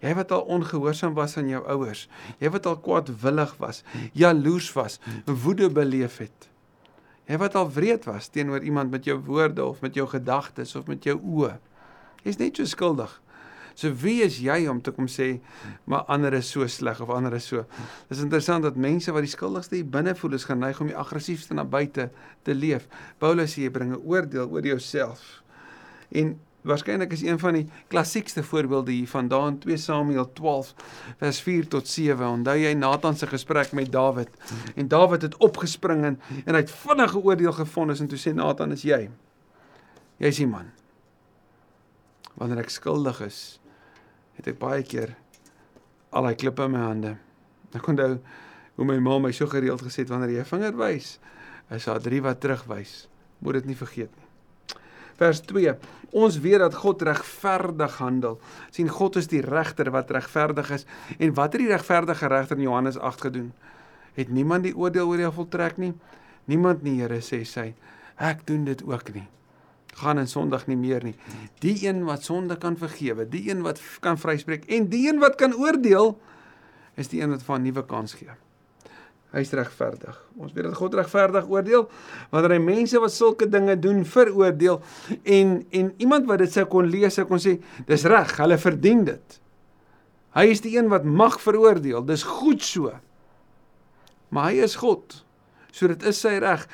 Jy 0.00 0.14
wat 0.14 0.30
al 0.32 0.40
ongehoorsaam 0.48 1.14
was 1.14 1.36
aan 1.36 1.48
jou 1.48 1.60
ouers, 1.68 2.08
jy 2.38 2.50
wat 2.50 2.66
al 2.66 2.78
kwaadwillig 2.80 3.56
was, 3.58 3.82
jaloers 4.12 4.72
was, 4.72 5.00
woede 5.26 5.68
beleef 5.68 6.18
het. 6.18 6.48
Jy 7.28 7.38
wat 7.38 7.54
al 7.54 7.68
wreed 7.72 8.04
was 8.04 8.28
teenoor 8.28 8.62
iemand 8.62 8.90
met 8.90 9.04
jou 9.04 9.18
woorde 9.26 9.64
of 9.64 9.80
met 9.80 9.94
jou 9.94 10.06
gedagtes 10.08 10.74
of 10.76 10.86
met 10.86 11.04
jou 11.04 11.18
oë. 11.18 11.58
Jy's 12.24 12.38
net 12.40 12.56
so 12.56 12.64
skuldig. 12.64 13.12
So 13.74 13.92
wie 14.02 14.20
is 14.24 14.40
jy 14.42 14.66
om 14.68 14.80
te 14.82 14.92
kom 14.92 15.06
sê 15.08 15.38
maar 15.88 16.08
ander 16.12 16.34
is 16.36 16.50
so 16.50 16.66
sleg 16.68 17.00
of 17.00 17.12
ander 17.14 17.34
is 17.38 17.46
so. 17.48 17.64
Dis 18.10 18.20
interessant 18.20 18.66
dat 18.66 18.76
mense 18.76 19.12
wat 19.14 19.24
die 19.24 19.32
skuldigste 19.32 19.80
binne 19.84 20.14
voel 20.18 20.36
is 20.36 20.44
geneig 20.48 20.80
om 20.82 20.90
die 20.90 20.98
aggressiefste 20.98 21.54
na 21.56 21.64
buite 21.64 22.10
te 22.44 22.54
leef. 22.54 22.88
Paulus 23.22 23.54
sê 23.54 23.64
jy 23.64 23.70
bring 23.70 23.92
'n 23.94 24.02
oordeel 24.04 24.50
oor 24.50 24.66
jouself. 24.66 25.42
En 26.10 26.38
Waarskynlik 26.60 27.12
is 27.12 27.22
een 27.22 27.38
van 27.38 27.56
die 27.56 27.68
klassiekste 27.88 28.42
voorbeelde 28.42 28.92
hiervan 28.92 29.28
daar 29.28 29.46
in 29.48 29.58
2 29.58 29.76
Samuel 29.76 30.32
12 30.32 30.74
vers 31.18 31.40
4 31.40 31.68
tot 31.68 31.88
7. 31.88 32.26
Onthou 32.26 32.56
jy 32.58 32.72
Nathan 32.72 33.16
se 33.16 33.26
gesprek 33.26 33.72
met 33.72 33.92
Dawid? 33.92 34.28
En 34.74 34.88
Dawid 34.88 35.22
het 35.22 35.36
opgespring 35.36 36.04
en, 36.04 36.20
en 36.44 36.54
hy 36.54 36.60
het 36.60 36.70
vinnige 36.70 37.18
oordeel 37.18 37.52
gevonnis 37.52 38.00
en 38.00 38.08
toe 38.12 38.20
sê 38.20 38.34
Nathan 38.36 38.76
is 38.76 38.84
jy. 38.84 39.06
Jy's 40.20 40.42
die 40.42 40.48
man. 40.48 40.68
Wanneer 42.36 42.60
ek 42.66 42.72
skuldig 42.72 43.22
is, 43.24 43.40
het 44.36 44.52
ek 44.52 44.60
baie 44.60 44.84
keer 44.84 45.16
al 46.12 46.28
daai 46.28 46.36
klippe 46.36 46.68
in 46.68 46.76
my 46.76 46.84
hande. 46.84 47.16
Ek 47.72 47.88
onthou 47.88 48.18
hoe 48.76 48.88
my 48.88 48.98
ma 49.00 49.18
my 49.18 49.32
so 49.36 49.48
gereeld 49.48 49.80
gesê 49.84 50.04
het 50.04 50.12
wanneer 50.12 50.36
jy 50.36 50.44
'n 50.44 50.52
vinger 50.52 50.76
wys, 50.76 51.18
is 51.70 51.84
daar 51.84 52.00
drie 52.00 52.20
wat 52.20 52.40
terugwys. 52.40 53.08
Moet 53.40 53.60
dit 53.60 53.66
nie 53.72 53.76
vergeet 53.76 54.12
nie. 54.16 54.29
Vers 55.20 55.42
2. 55.44 55.74
Ons 56.16 56.38
weet 56.40 56.62
dat 56.62 56.74
God 56.80 57.02
regverdig 57.06 57.98
handel. 58.00 58.38
sien 58.70 58.88
God 58.88 59.16
is 59.20 59.28
die 59.28 59.42
regter 59.44 59.90
wat 59.92 60.10
regverdig 60.10 60.70
is. 60.70 60.86
En 61.18 61.34
wat 61.34 61.52
het 61.52 61.60
die 61.60 61.68
regverdige 61.68 62.26
regter 62.26 62.56
in 62.56 62.62
Johannes 62.62 62.98
8 62.98 63.20
gedoen? 63.28 63.52
Het 64.16 64.28
niemand 64.28 64.64
die 64.64 64.76
oordeel 64.76 65.06
oor 65.08 65.20
jou 65.20 65.32
voltrek 65.32 65.76
nie? 65.76 65.92
Niemand 66.44 66.82
nie, 66.82 67.00
Here 67.00 67.20
sê 67.20 67.44
sy. 67.44 67.74
Ek 68.16 68.46
doen 68.46 68.64
dit 68.64 68.82
ook 68.82 69.12
nie. 69.14 69.26
Gaan 70.00 70.18
en 70.18 70.28
sondig 70.28 70.66
nie 70.66 70.76
meer 70.76 71.04
nie. 71.04 71.14
Die 71.60 71.76
een 71.86 72.04
wat 72.08 72.24
sonde 72.24 72.56
kan 72.58 72.76
vergewe, 72.80 73.28
die 73.28 73.50
een 73.50 73.62
wat 73.62 73.80
kan 74.00 74.18
vryspreek 74.18 74.64
en 74.72 74.88
die 74.88 75.08
een 75.08 75.20
wat 75.20 75.36
kan 75.36 75.54
oordeel 75.54 76.14
is 76.96 77.08
die 77.12 77.20
een 77.20 77.30
wat 77.36 77.44
van 77.44 77.62
nuwe 77.62 77.84
kans 77.86 78.16
gee. 78.16 78.32
Hy's 79.30 79.52
regverdig. 79.54 80.16
Ons 80.42 80.54
weet 80.56 80.66
dat 80.66 80.74
God 80.74 80.96
regverdig 80.98 81.46
oordeel 81.50 81.84
wanneer 82.32 82.56
hy 82.56 82.62
mense 82.64 82.98
wat 82.98 83.14
sulke 83.14 83.46
dinge 83.46 83.76
doen 83.78 84.02
veroordeel 84.02 84.80
en 85.22 85.52
en 85.70 85.92
iemand 86.02 86.26
wat 86.26 86.42
dit 86.42 86.50
sou 86.50 86.64
kon 86.70 86.88
lees 86.90 87.14
sou 87.14 87.28
kon 87.28 87.42
sê 87.42 87.60
dis 87.86 88.06
reg, 88.10 88.34
hulle 88.42 88.58
verdien 88.58 89.04
dit. 89.06 89.40
Hy 90.34 90.46
is 90.50 90.62
die 90.62 90.76
een 90.76 90.90
wat 90.90 91.06
mag 91.06 91.38
veroordeel. 91.42 92.02
Dis 92.06 92.26
goed 92.26 92.62
so. 92.62 92.94
Maar 94.30 94.50
hy 94.50 94.66
is 94.66 94.78
God. 94.78 95.20
So 95.74 95.90
dit 95.90 96.02
is 96.06 96.18
sy 96.22 96.36
reg. 96.42 96.66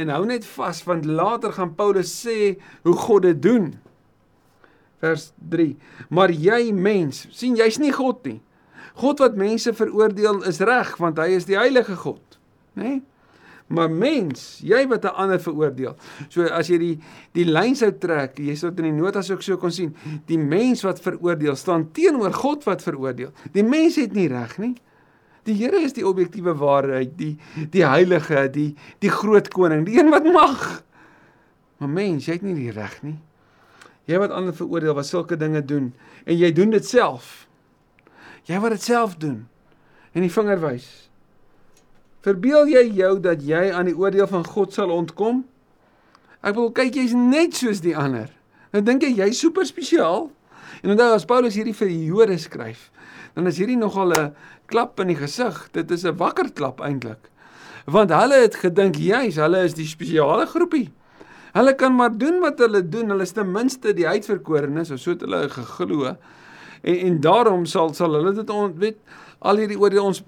En 0.00 0.12
hou 0.12 0.22
net 0.28 0.46
vas 0.56 0.80
want 0.88 1.08
later 1.08 1.52
gaan 1.56 1.74
Paulus 1.76 2.12
sê 2.12 2.54
hoe 2.84 2.96
God 2.96 3.28
dit 3.28 3.42
doen. 3.44 3.72
Vers 5.00 5.30
3. 5.52 5.72
Maar 6.12 6.32
jy 6.36 6.62
mens, 6.76 7.26
sien 7.32 7.56
jy's 7.56 7.80
nie 7.80 7.92
God 7.96 8.24
nie. 8.28 8.40
God 9.00 9.22
wat 9.24 9.38
mense 9.40 9.72
veroordeel 9.76 10.42
is 10.50 10.60
reg 10.60 10.92
want 11.00 11.18
hy 11.22 11.32
is 11.38 11.48
die 11.48 11.58
heilige 11.58 11.96
God, 12.00 12.40
nê? 12.76 12.82
Nee? 12.82 13.00
Maar 13.70 13.90
mens, 13.90 14.58
jy 14.66 14.82
wat 14.90 15.04
'n 15.04 15.14
ander 15.14 15.40
veroordeel. 15.40 15.94
So 16.28 16.42
as 16.42 16.66
jy 16.66 16.78
die 16.78 16.98
die 17.32 17.44
lyn 17.44 17.76
sou 17.76 17.92
trek, 17.92 18.38
jy 18.38 18.54
sou 18.58 18.70
dit 18.70 18.84
in 18.84 18.90
die 18.90 19.02
notas 19.02 19.30
ook 19.30 19.42
so 19.42 19.56
kon 19.56 19.70
sien, 19.70 19.94
die 20.26 20.38
mens 20.38 20.82
wat 20.82 21.00
veroordeel 21.00 21.56
staan 21.56 21.92
teenoor 21.92 22.32
God 22.32 22.64
wat 22.64 22.82
veroordeel. 22.82 23.30
Die 23.52 23.62
mens 23.62 23.96
het 23.96 24.12
nie 24.12 24.26
reg 24.28 24.58
nie. 24.58 24.74
Die 25.44 25.54
Here 25.54 25.78
is 25.80 25.92
die 25.92 26.06
objektiewe 26.06 26.54
waarheid, 26.54 27.16
die 27.16 27.38
die 27.70 27.86
heilige, 27.86 28.50
die 28.50 28.74
die 28.98 29.10
groot 29.10 29.48
koning, 29.48 29.86
die 29.86 29.98
een 30.00 30.10
wat 30.10 30.24
mag. 30.24 30.82
Maar 31.78 31.88
mens, 31.88 32.26
jy 32.26 32.32
het 32.32 32.42
nie 32.42 32.54
die 32.54 32.70
reg 32.70 33.02
nie. 33.02 33.18
Jy 34.04 34.18
wat 34.18 34.30
ander 34.30 34.54
veroordeel 34.54 34.94
wat 34.94 35.06
sulke 35.06 35.36
dinge 35.36 35.64
doen 35.64 35.94
en 36.24 36.36
jy 36.36 36.52
doen 36.52 36.70
dit 36.70 36.84
self. 36.84 37.46
Jy 38.48 38.58
wat 38.60 38.70
dit 38.76 38.82
self 38.82 39.16
doen 39.20 39.46
en 40.12 40.24
die 40.24 40.32
vinger 40.32 40.60
wys. 40.60 40.88
Verbeel 42.24 42.68
jy 42.68 42.82
jou 42.98 43.14
dat 43.20 43.42
jy 43.44 43.70
aan 43.72 43.88
die 43.88 43.96
oordeel 43.96 44.28
van 44.28 44.44
God 44.44 44.74
sal 44.76 44.92
ontkom? 44.92 45.44
Ek 46.44 46.56
wil 46.56 46.70
kyk 46.72 46.96
jy's 46.96 47.14
net 47.16 47.56
soos 47.56 47.80
die 47.84 47.96
ander. 47.96 48.28
Nou 48.72 48.82
dink 48.84 49.04
jy 49.04 49.14
jy's 49.22 49.40
super 49.40 49.66
spesiaal? 49.68 50.28
En 50.80 50.94
onthou 50.94 51.10
as 51.14 51.26
Paulus 51.28 51.56
hierdie 51.58 51.76
vir 51.76 51.90
die 51.90 52.06
Jode 52.08 52.36
skryf, 52.40 52.88
dan 53.34 53.48
is 53.50 53.58
hierdie 53.60 53.78
nogal 53.78 54.12
'n 54.12 54.34
klap 54.70 55.00
in 55.00 55.08
die 55.12 55.18
gesig. 55.18 55.68
Dit 55.72 55.90
is 55.90 56.04
'n 56.04 56.16
wakker 56.16 56.52
klap 56.52 56.80
eintlik. 56.80 57.30
Want 57.86 58.10
hulle 58.10 58.40
het 58.42 58.54
gedink 58.54 58.96
jy's 58.96 59.36
hulle 59.36 59.64
is 59.64 59.74
die 59.74 59.86
spesiale 59.86 60.46
groepie. 60.46 60.92
Hulle 61.52 61.74
kan 61.74 61.94
maar 61.94 62.18
doen 62.18 62.40
wat 62.40 62.58
hulle 62.58 62.82
doen. 62.88 63.08
Hulle 63.10 63.22
is 63.22 63.32
ten 63.32 63.52
minste 63.52 63.92
die 63.92 64.06
uitverkorenes, 64.06 64.90
of 64.90 65.00
so 65.00 65.10
het 65.10 65.20
hulle 65.20 65.48
geglo. 65.48 66.16
En 66.80 66.98
en 66.98 67.20
daarom 67.20 67.64
sal 67.66 67.94
sal 67.94 68.14
hulle 68.14 68.32
dit 68.34 68.50
on, 68.50 68.74
weet 68.78 68.98
al 69.38 69.56
hierdie 69.56 69.78
oordeel 69.78 70.04
ons 70.04 70.22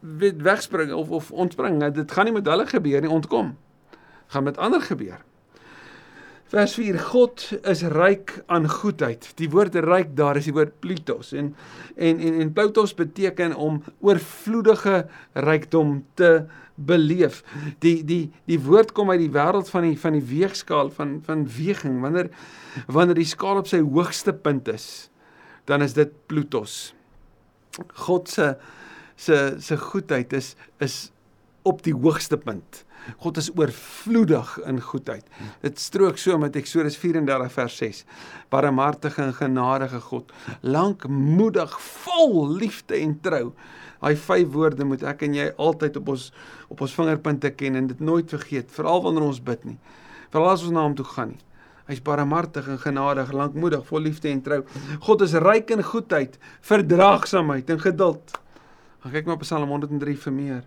weet 0.00 0.42
wegspring 0.42 0.92
of 0.92 1.10
of 1.10 1.30
ontspring. 1.30 1.80
Dit 1.94 2.12
gaan 2.12 2.24
nie 2.28 2.34
met 2.36 2.46
hulle 2.46 2.66
gebeur 2.66 3.00
nie, 3.00 3.10
ontkom. 3.10 3.56
Gaan 4.26 4.44
met 4.44 4.58
ander 4.58 4.80
gebeur. 4.80 5.22
Vers 6.46 6.76
4 6.78 6.98
God 7.08 7.42
is 7.66 7.82
ryk 7.90 8.36
aan 8.46 8.68
goedheid. 8.70 9.24
Die 9.34 9.48
woord 9.50 9.74
ryk 9.82 10.12
daar 10.14 10.38
is 10.38 10.46
die 10.46 10.54
woord 10.54 10.76
plutos 10.78 11.32
en 11.34 11.56
en 11.96 12.20
en, 12.22 12.36
en 12.44 12.52
plutos 12.54 12.94
beteken 12.94 13.54
om 13.54 13.80
oorvloedige 13.98 15.08
rykdom 15.34 16.04
te 16.14 16.44
beleef. 16.76 17.42
Die 17.82 18.04
die 18.04 18.30
die 18.46 18.60
woord 18.62 18.92
kom 18.94 19.10
uit 19.10 19.24
die 19.24 19.32
wêreld 19.34 19.70
van 19.72 19.88
die 19.88 19.98
van 19.98 20.14
die 20.14 20.22
weegskaal 20.22 20.92
van 20.94 21.18
van 21.26 21.42
weging. 21.50 21.98
Wanneer 22.04 22.30
wanneer 22.86 23.18
die 23.18 23.26
skaal 23.26 23.64
op 23.64 23.66
sy 23.66 23.82
hoogste 23.82 24.32
punt 24.32 24.70
is, 24.70 25.08
dan 25.66 25.82
is 25.82 25.96
dit 25.96 26.12
plutos. 26.30 26.94
God 28.06 28.30
se 28.30 28.54
se 29.16 29.56
se 29.58 29.76
goedheid 29.76 30.32
is 30.32 30.54
is 30.78 31.10
op 31.66 31.82
die 31.82 31.94
hoogste 31.94 32.38
punt. 32.38 32.84
God 33.22 33.38
is 33.38 33.50
oorvloedig 33.54 34.56
in 34.66 34.80
goedheid. 34.82 35.26
Dit 35.62 35.78
strook 35.80 36.18
so 36.18 36.38
met 36.38 36.56
Eksodus 36.58 36.96
34 36.98 37.52
vers 37.52 37.76
6. 37.76 38.04
Barmhartige 38.50 39.22
en 39.22 39.34
genadige 39.34 40.00
God, 40.00 40.32
lankmoedig, 40.60 41.80
vol 41.80 42.50
liefde 42.58 42.98
en 42.98 43.14
trou. 43.22 43.52
Daai 44.00 44.16
vyf 44.22 44.50
woorde 44.54 44.84
moet 44.86 45.02
ek 45.06 45.24
en 45.26 45.34
jy 45.34 45.46
altyd 45.58 45.96
op 45.98 46.12
ons 46.14 46.28
op 46.70 46.82
ons 46.84 46.94
vingerpunte 46.98 47.50
ken 47.58 47.78
en 47.78 47.88
dit 47.90 48.00
nooit 48.02 48.30
vergeet, 48.30 48.70
veral 48.74 49.02
wanneer 49.02 49.26
ons 49.26 49.42
bid 49.42 49.64
nie. 49.66 49.78
Veral 50.34 50.52
as 50.52 50.66
ons 50.66 50.74
na 50.74 50.84
hom 50.84 50.94
toe 50.98 51.06
gaan 51.14 51.32
nie. 51.34 51.42
Hy's 51.86 52.02
barmhartig 52.02 52.66
en 52.68 52.80
genadig, 52.82 53.32
lankmoedig, 53.32 53.84
vol 53.86 54.08
liefde 54.08 54.30
en 54.32 54.40
trou. 54.42 54.62
God 55.06 55.26
is 55.26 55.36
ryk 55.38 55.70
in 55.70 55.84
goedheid, 55.86 56.38
verdraagsaamheid 56.66 57.70
en 57.70 57.82
geduld. 57.84 58.40
Gaan 59.04 59.14
kyk 59.14 59.28
maar 59.28 59.38
op 59.38 59.46
Psalm 59.46 59.70
103 59.70 60.16
vir 60.24 60.34
meer 60.34 60.64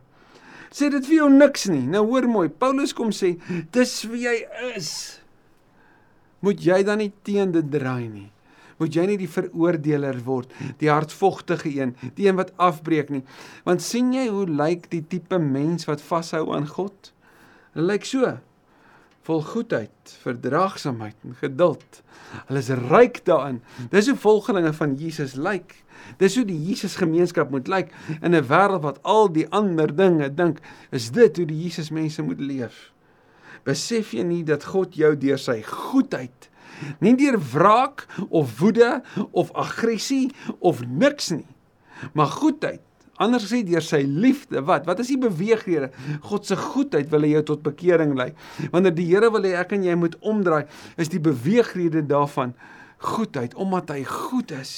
sê 0.73 0.89
dit 0.93 1.05
vir 1.05 1.23
jou 1.23 1.29
niks 1.33 1.67
nie. 1.71 1.85
Nou 1.89 2.05
hoor 2.09 2.27
mooi, 2.29 2.47
Paulus 2.49 2.93
kom 2.95 3.13
sê, 3.15 3.35
dis 3.73 3.93
wie 4.09 4.25
jy 4.27 4.35
is. 4.75 4.91
Moet 6.45 6.61
jy 6.63 6.83
dan 6.87 7.01
nie 7.03 7.11
teen 7.27 7.53
dit 7.55 7.71
draai 7.73 8.07
nie. 8.07 8.29
Moet 8.79 8.95
jy 8.95 9.05
nie 9.09 9.17
die 9.19 9.27
veroordeler 9.27 10.21
word, 10.23 10.53
die 10.79 10.87
hartvogtige 10.87 11.71
een, 11.75 11.97
die 12.15 12.29
een 12.29 12.37
wat 12.39 12.53
afbreek 12.63 13.09
nie. 13.11 13.25
Want 13.65 13.83
sien 13.83 14.13
jy 14.15 14.29
hoe 14.31 14.45
lyk 14.47 14.87
die 14.93 15.03
tipe 15.03 15.39
mens 15.43 15.89
wat 15.89 16.03
vashou 16.05 16.45
aan 16.55 16.69
God? 16.69 17.11
Hulle 17.75 17.89
lyk 17.91 18.07
so 18.07 18.37
vol 19.27 19.41
goedheid, 19.45 20.13
verdraagsaamheid 20.23 21.15
en 21.27 21.35
geduld. 21.39 22.01
Hulle 22.47 22.61
is 22.61 22.69
ryk 22.89 23.21
daarin. 23.27 23.61
Dis 23.91 24.09
hoe 24.09 24.17
volgelinge 24.17 24.73
van 24.73 24.95
Jesus 24.99 25.35
lyk. 25.35 25.75
Dis 26.17 26.37
hoe 26.39 26.45
die 26.47 26.57
Jesus 26.69 26.95
gemeenskap 26.99 27.51
moet 27.51 27.67
lyk 27.67 27.91
in 28.21 28.35
'n 28.35 28.47
wêreld 28.47 28.81
wat 28.81 29.03
al 29.03 29.31
die 29.31 29.47
ander 29.49 29.95
dinge 29.95 30.33
dink. 30.33 30.59
Is 30.91 31.11
dit 31.11 31.37
hoe 31.37 31.45
die 31.45 31.61
Jesus 31.63 31.89
mense 31.89 32.21
moet 32.21 32.39
leef? 32.39 32.91
Besef 33.63 34.13
jy 34.13 34.23
nie 34.23 34.43
dat 34.43 34.63
God 34.63 34.95
jou 34.95 35.15
deur 35.15 35.37
sy 35.37 35.61
goedheid, 35.61 36.49
nie 36.99 37.15
deur 37.15 37.39
wraak 37.53 38.07
of 38.29 38.59
woede 38.59 39.03
of 39.31 39.51
aggressie 39.51 40.31
of 40.59 40.85
niks 40.87 41.29
nie, 41.29 41.47
maar 42.13 42.27
goedheid 42.27 42.81
Anders 43.19 43.43
gesê 43.49 43.59
deur 43.67 43.83
sy 43.83 43.99
liefde, 44.07 44.61
wat? 44.63 44.85
Wat 44.87 45.01
is 45.03 45.11
die 45.11 45.19
beweegrede? 45.19 45.91
God 46.23 46.47
se 46.47 46.55
goedheid 46.55 47.09
wil 47.11 47.27
hy 47.27 47.33
jou 47.33 47.43
tot 47.51 47.65
bekering 47.65 48.13
lei. 48.15 48.29
Wanneer 48.71 48.95
die 48.95 49.09
Here 49.09 49.27
wil 49.33 49.43
hê 49.43 49.57
ek 49.59 49.75
en 49.75 49.83
jy 49.83 49.95
moet 49.99 50.15
omdraai, 50.23 50.63
is 50.95 51.11
die 51.11 51.19
beweegrede 51.23 52.05
daarvan 52.07 52.55
goedheid 53.03 53.55
omdat 53.59 53.91
hy 53.95 54.03
goed 54.07 54.55
is. 54.55 54.73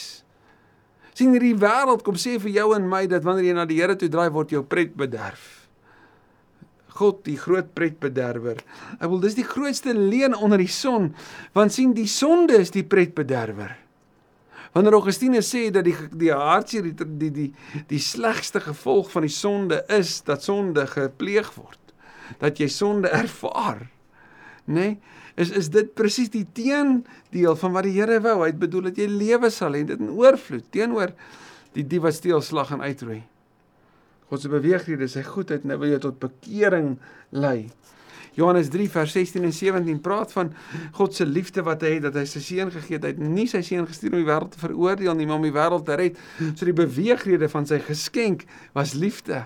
sien 1.13 1.33
hierdie 1.35 1.57
wêreld 1.59 2.05
kom 2.05 2.15
sê 2.17 2.37
vir 2.39 2.53
jou 2.55 2.69
en 2.73 2.85
my 2.89 3.03
dat 3.09 3.25
wanneer 3.27 3.49
jy 3.49 3.55
na 3.57 3.65
die 3.69 3.81
Here 3.81 3.97
toe 3.99 4.09
draai 4.09 4.31
word 4.33 4.53
jou 4.55 4.63
pret 4.65 4.95
bederf. 4.97 5.67
God 6.97 7.21
die 7.27 7.37
groot 7.37 7.69
pretbederwer. 7.77 8.61
Ek 8.97 9.09
wil 9.09 9.21
dis 9.23 9.37
die 9.37 9.45
grootste 9.47 9.93
leuen 9.93 10.33
onder 10.37 10.61
die 10.61 10.71
son 10.71 11.11
want 11.57 11.75
sien 11.75 11.93
die 11.97 12.09
sonde 12.09 12.57
is 12.61 12.73
die 12.73 12.85
pretbederwer. 12.87 13.75
Wanneer 14.71 14.95
Augustinus 14.95 15.49
sê 15.51 15.65
dat 15.73 15.83
die 15.87 15.95
die 16.15 16.31
hartseer 16.31 16.85
die 16.87 17.07
die 17.19 17.31
die 17.35 17.47
die 17.89 17.99
slegste 17.99 18.61
gevolg 18.63 19.11
van 19.11 19.27
die 19.27 19.33
sonde 19.33 19.81
is 19.91 20.21
dat 20.27 20.43
sonde 20.47 20.85
gepleeg 20.87 21.49
word. 21.57 21.79
Dat 22.39 22.59
jy 22.59 22.69
sonde 22.71 23.11
ervaar. 23.11 23.89
Nê? 24.65 24.73
Nee, 24.75 24.99
is 25.35 25.51
is 25.51 25.69
dit 25.73 25.91
presies 25.95 26.31
die 26.31 26.45
teendeel 26.55 27.57
van 27.59 27.75
wat 27.75 27.87
die 27.87 27.97
Here 27.97 28.21
wou. 28.23 28.39
Hy 28.43 28.51
het 28.53 28.61
bedoel 28.61 28.89
dat 28.89 29.01
jy 29.01 29.09
lewe 29.11 29.51
sal 29.51 29.75
hê 29.75 29.83
dit 29.87 29.99
in 29.99 30.13
oorvloed 30.15 30.71
teenoor 30.71 31.15
die 31.75 31.85
die 31.87 31.99
wat 32.03 32.15
steel, 32.17 32.41
slag 32.43 32.71
en 32.75 32.83
uitroei. 32.83 33.21
God 34.31 34.43
se 34.43 34.51
beweegrede, 34.51 35.09
sy 35.11 35.23
goedheid 35.27 35.65
nou 35.67 35.77
wil 35.81 35.91
jou 35.91 36.01
tot 36.07 36.19
bekering 36.21 36.93
lei. 37.35 37.67
Johannes 38.33 38.69
3 38.71 38.89
vers 38.89 39.11
16 39.11 39.43
en 39.43 39.53
17 39.53 40.01
praat 40.01 40.31
van 40.31 40.53
God 40.95 41.15
se 41.15 41.25
liefde 41.25 41.63
wat 41.67 41.81
hy 41.83 41.97
het 41.97 42.05
dat 42.07 42.19
hy 42.19 42.25
sy 42.29 42.39
seun 42.43 42.71
gegee 42.71 42.95
het. 42.95 43.07
Hy 43.07 43.15
het 43.15 43.23
nie 43.23 43.47
sy 43.51 43.59
seun 43.65 43.87
gestuur 43.89 44.13
om 44.13 44.21
die 44.21 44.29
wêreld 44.29 44.53
te 44.55 44.61
veroordeel 44.61 45.17
nie, 45.19 45.27
maar 45.27 45.41
om 45.41 45.47
die 45.47 45.55
wêreld 45.55 45.87
te 45.87 45.97
red. 45.99 46.21
So 46.53 46.67
die 46.67 46.77
beweegrede 46.77 47.51
van 47.51 47.67
sy 47.67 47.81
geskenk 47.83 48.45
was 48.77 48.95
liefde. 48.95 49.43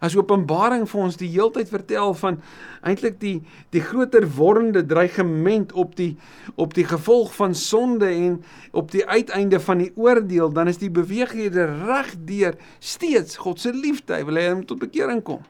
As 0.00 0.14
Openbaring 0.14 0.84
vir 0.86 1.00
ons 1.02 1.18
die 1.18 1.28
heeltyd 1.32 1.70
vertel 1.72 2.12
van 2.20 2.38
eintlik 2.86 3.18
die 3.18 3.34
die 3.74 3.82
groter 3.82 4.24
wordende 4.36 4.84
dreigement 4.86 5.74
op 5.74 5.96
die 5.98 6.12
op 6.54 6.76
die 6.78 6.86
gevolg 6.86 7.34
van 7.34 7.56
sonde 7.58 8.06
en 8.06 8.38
op 8.72 8.92
die 8.94 9.04
uiteinde 9.04 9.60
van 9.60 9.82
die 9.82 9.90
oordeel, 9.98 10.52
dan 10.54 10.70
is 10.70 10.78
die 10.78 10.92
beweegrede 10.94 11.66
regdeur 11.82 12.56
steeds 12.78 13.42
God 13.42 13.60
se 13.60 13.74
liefde. 13.74 14.14
Hy 14.14 14.24
wil 14.30 14.40
hê 14.40 14.48
hom 14.52 14.64
tot 14.66 14.86
bekering 14.86 15.24
kom. 15.26 15.42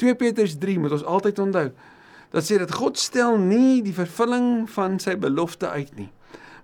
2 0.00 0.16
Petrus 0.18 0.56
3 0.58 0.78
moet 0.82 0.94
ons 0.96 1.04
altyd 1.04 1.38
onthou. 1.42 1.68
Dat 2.34 2.44
sê 2.44 2.58
dat 2.60 2.74
God 2.74 2.98
stel 2.98 3.38
nie 3.40 3.82
die 3.84 3.94
vervulling 3.96 4.66
van 4.70 4.98
sy 5.02 5.16
belofte 5.20 5.68
uit 5.70 5.92
nie. 5.98 6.10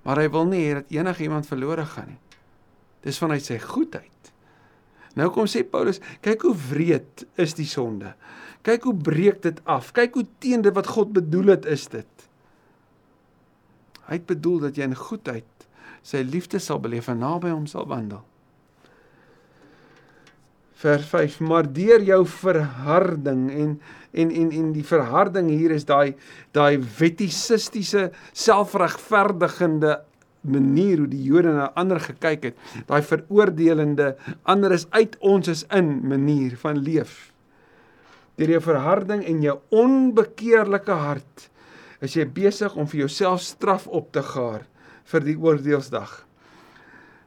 Maar 0.02 0.24
hy 0.24 0.28
wil 0.34 0.48
nie 0.50 0.64
hê 0.66 0.80
dat 0.80 0.94
enigiemand 0.94 1.48
verlore 1.48 1.86
gaan 1.94 2.14
nie. 2.14 2.20
Dis 3.06 3.20
vanuit 3.22 3.44
sy 3.44 3.58
goedheid. 3.62 4.32
Nou 5.18 5.28
kom 5.34 5.48
sê 5.50 5.62
Paulus, 5.68 6.00
kyk 6.24 6.46
hoe 6.46 6.54
wreed 6.70 7.24
is 7.40 7.54
die 7.58 7.68
sonde. 7.68 8.14
Kyk 8.66 8.88
hoe 8.88 8.96
breek 8.96 9.42
dit 9.44 9.58
af. 9.68 9.92
Kyk 9.94 10.16
hoe 10.18 10.26
teen 10.42 10.64
dit 10.64 10.74
wat 10.74 10.90
God 10.94 11.12
bedoel 11.14 11.54
het 11.56 11.68
is 11.68 11.86
dit. 11.92 12.28
Hy 14.08 14.18
het 14.18 14.28
bedoel 14.28 14.68
dat 14.68 14.78
jy 14.78 14.90
in 14.90 14.98
goedheid 14.98 15.48
sy 16.02 16.24
liefde 16.26 16.58
sal 16.58 16.80
beleef 16.82 17.08
en 17.12 17.22
naby 17.22 17.52
hom 17.52 17.68
sal 17.70 17.86
wandel 17.90 18.24
vers 20.82 21.04
5 21.06 21.40
maar 21.46 21.68
deur 21.70 22.02
jou 22.02 22.22
verharding 22.26 23.50
en 23.50 23.74
en 24.12 24.30
en 24.30 24.48
en 24.52 24.72
die 24.74 24.84
verharding 24.84 25.48
hier 25.48 25.72
is 25.72 25.86
daai 25.88 26.14
daai 26.52 26.82
wetisistiese 26.98 28.10
selfregverdigende 28.32 30.00
manier 30.42 30.98
hoe 30.98 31.10
die 31.10 31.22
Jode 31.22 31.52
na 31.54 31.68
ander 31.78 32.00
gekyk 32.02 32.48
het. 32.48 32.56
Daai 32.88 33.02
veroordelende 33.06 34.16
ander 34.42 34.74
is 34.74 34.88
uit 34.90 35.14
ons 35.20 35.48
is 35.48 35.62
in 35.70 36.00
manier 36.10 36.56
van 36.64 36.80
leef. 36.82 37.30
Deur 38.40 38.56
jou 38.56 38.62
verharding 38.64 39.22
en 39.28 39.42
jou 39.44 39.56
onbekeerlike 39.70 40.98
hart 41.04 41.48
is 42.02 42.16
jy 42.18 42.26
besig 42.26 42.74
om 42.74 42.88
vir 42.90 43.04
jouself 43.04 43.44
straf 43.46 43.86
op 43.86 44.10
te 44.12 44.24
gaar 44.32 44.66
vir 45.12 45.26
die 45.30 45.38
oordeelsdag 45.38 46.22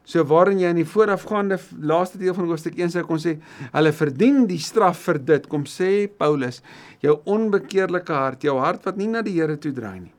So 0.06 0.22
waarin 0.30 0.60
jy 0.62 0.70
in 0.70 0.78
die 0.78 0.86
voorafgaande 0.86 1.58
laaste 1.82 2.20
deel 2.20 2.34
van 2.36 2.46
hoofstuk 2.46 2.78
1 2.78 2.94
sê 2.94 3.02
kon 3.06 3.18
sê 3.22 3.36
hulle 3.72 3.92
verdien 3.92 4.44
die 4.46 4.60
straf 4.62 5.00
vir 5.08 5.18
dit 5.32 5.48
kom 5.50 5.66
sê 5.66 6.06
Paulus 6.06 6.62
jou 7.02 7.16
onbekeerlike 7.26 8.14
hart 8.14 8.46
jou 8.46 8.54
hart 8.62 8.86
wat 8.86 9.00
nie 9.00 9.10
na 9.10 9.24
die 9.26 9.34
Here 9.34 9.58
toe 9.58 9.74
draai 9.74 9.98
nie 10.06 10.14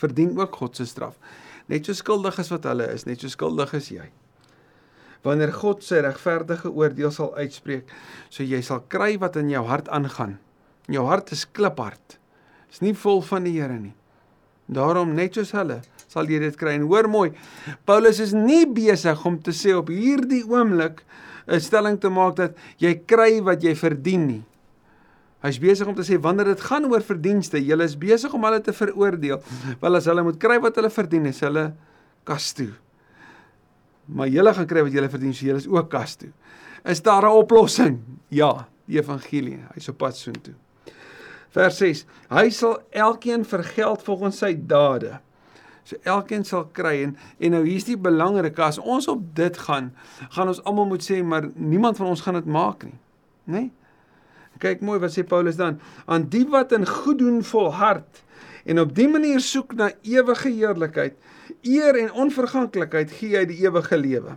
verdien 0.00 0.32
ook 0.38 0.56
God 0.62 0.80
se 0.80 0.88
straf 0.88 1.20
net 1.68 1.86
so 1.86 1.94
skuldig 1.94 2.40
as 2.40 2.50
wat 2.50 2.64
hulle 2.72 2.88
is 2.94 3.04
net 3.06 3.20
so 3.20 3.28
skuldig 3.28 3.76
as 3.76 3.92
jy 3.92 4.08
wanneer 5.24 5.52
God 5.52 5.84
sy 5.84 6.00
regverdige 6.04 6.70
oordeel 6.72 7.12
sal 7.12 7.34
uitspreek. 7.36 7.88
So 8.32 8.44
jy 8.46 8.62
sal 8.64 8.84
kry 8.92 9.16
wat 9.20 9.36
in 9.40 9.50
jou 9.52 9.64
hart 9.68 9.90
aangaan. 9.92 10.38
Jou 10.90 11.06
hart 11.08 11.32
is 11.34 11.44
kliphard. 11.44 12.18
Is 12.70 12.82
nie 12.84 12.94
vol 12.96 13.22
van 13.26 13.46
die 13.46 13.56
Here 13.58 13.78
nie. 13.78 13.94
Daarom 14.70 15.14
net 15.16 15.36
soos 15.36 15.52
hulle 15.56 15.80
sal 16.10 16.28
jy 16.30 16.40
dit 16.42 16.56
kry 16.58 16.74
en 16.74 16.88
hoor 16.90 17.06
mooi. 17.10 17.30
Paulus 17.86 18.18
is 18.22 18.34
nie 18.34 18.66
besig 18.66 19.18
om 19.26 19.38
te 19.38 19.54
sê 19.54 19.76
op 19.78 19.92
hierdie 19.94 20.42
oomblik 20.42 21.04
'n 21.46 21.60
stelling 21.60 21.98
te 22.00 22.10
maak 22.10 22.36
dat 22.36 22.56
jy 22.78 22.94
kry 23.06 23.40
wat 23.42 23.62
jy 23.62 23.74
verdien 23.74 24.26
nie. 24.26 24.44
Hy's 25.40 25.58
besig 25.58 25.88
om 25.88 25.94
te 25.94 26.04
sê 26.04 26.20
wanneer 26.20 26.52
dit 26.52 26.60
gaan 26.60 26.84
oor 26.84 27.00
verdienste, 27.00 27.58
jy 27.58 27.78
is 27.80 27.96
besig 27.96 28.32
om 28.34 28.44
hulle 28.44 28.60
te 28.60 28.72
veroordeel. 28.72 29.40
Wel 29.80 29.96
as 29.96 30.04
hulle 30.04 30.22
moet 30.22 30.38
kry 30.38 30.58
wat 30.60 30.76
hulle 30.76 30.90
verdien, 30.90 31.26
is 31.26 31.40
hulle 31.40 31.72
kas 32.24 32.52
toe. 32.52 32.72
Maar 34.06 34.28
julle 34.28 34.52
gaan 34.54 34.66
kry 34.66 34.82
wat 34.82 34.92
julle 34.92 35.08
verdien, 35.08 35.32
so 35.34 35.46
julle 35.46 35.62
is 35.62 35.68
ook 35.70 35.88
kas 35.90 36.16
toe. 36.16 36.30
Is 36.84 37.00
daar 37.00 37.24
'n 37.24 37.32
oplossing? 37.32 38.00
Ja, 38.28 38.68
die 38.86 38.98
evangelie. 38.98 39.58
Hy's 39.74 39.88
op 39.88 39.98
pad 39.98 40.16
soontoe. 40.16 40.54
Vers 41.50 41.78
6. 41.78 42.04
Hy 42.30 42.50
sal 42.50 42.78
elkeen 42.90 43.44
vergeld 43.44 44.02
volgens 44.02 44.38
sy 44.38 44.54
dade. 44.54 45.20
So 45.90 45.98
elkeen 46.06 46.44
sal 46.46 46.68
kry 46.76 47.00
en 47.02 47.16
en 47.42 47.56
nou 47.56 47.64
hier's 47.66 47.88
die 47.88 47.98
belangrike 47.98 48.62
as 48.62 48.78
ons 48.78 49.08
op 49.10 49.24
dit 49.34 49.56
gaan, 49.66 49.90
gaan 50.36 50.52
ons 50.52 50.62
almal 50.62 50.86
moet 50.92 51.02
sê 51.02 51.18
maar 51.26 51.48
niemand 51.54 51.98
van 51.98 52.12
ons 52.12 52.22
gaan 52.22 52.38
dit 52.38 52.46
maak 52.46 52.86
nie. 52.86 52.98
Né? 53.44 53.58
Nee? 53.58 53.70
Kyk 54.60 54.82
mooi 54.84 54.98
wat 55.00 55.14
sê 55.14 55.24
Paulus 55.26 55.56
dan, 55.56 55.80
aan 56.06 56.28
die 56.30 56.44
wat 56.52 56.74
in 56.76 56.86
goed 56.86 57.18
doen 57.18 57.40
volhard 57.42 58.22
en 58.68 58.78
op 58.82 58.92
dië 58.94 59.08
manier 59.08 59.40
soek 59.40 59.72
na 59.74 59.88
ewige 60.06 60.52
heerlikheid, 60.52 61.16
eer 61.66 61.96
en 61.96 62.12
onverganklikheid 62.26 63.14
gee 63.16 63.38
hy 63.38 63.46
die 63.48 63.62
ewige 63.64 63.96
lewe. 63.98 64.36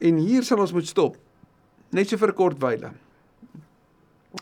En 0.00 0.22
hier 0.24 0.46
sal 0.48 0.64
ons 0.64 0.72
moet 0.72 0.88
stop. 0.88 1.18
Net 1.92 2.08
so 2.08 2.16
vir 2.16 2.32
'n 2.32 2.40
kort 2.40 2.58
wyle. 2.62 2.90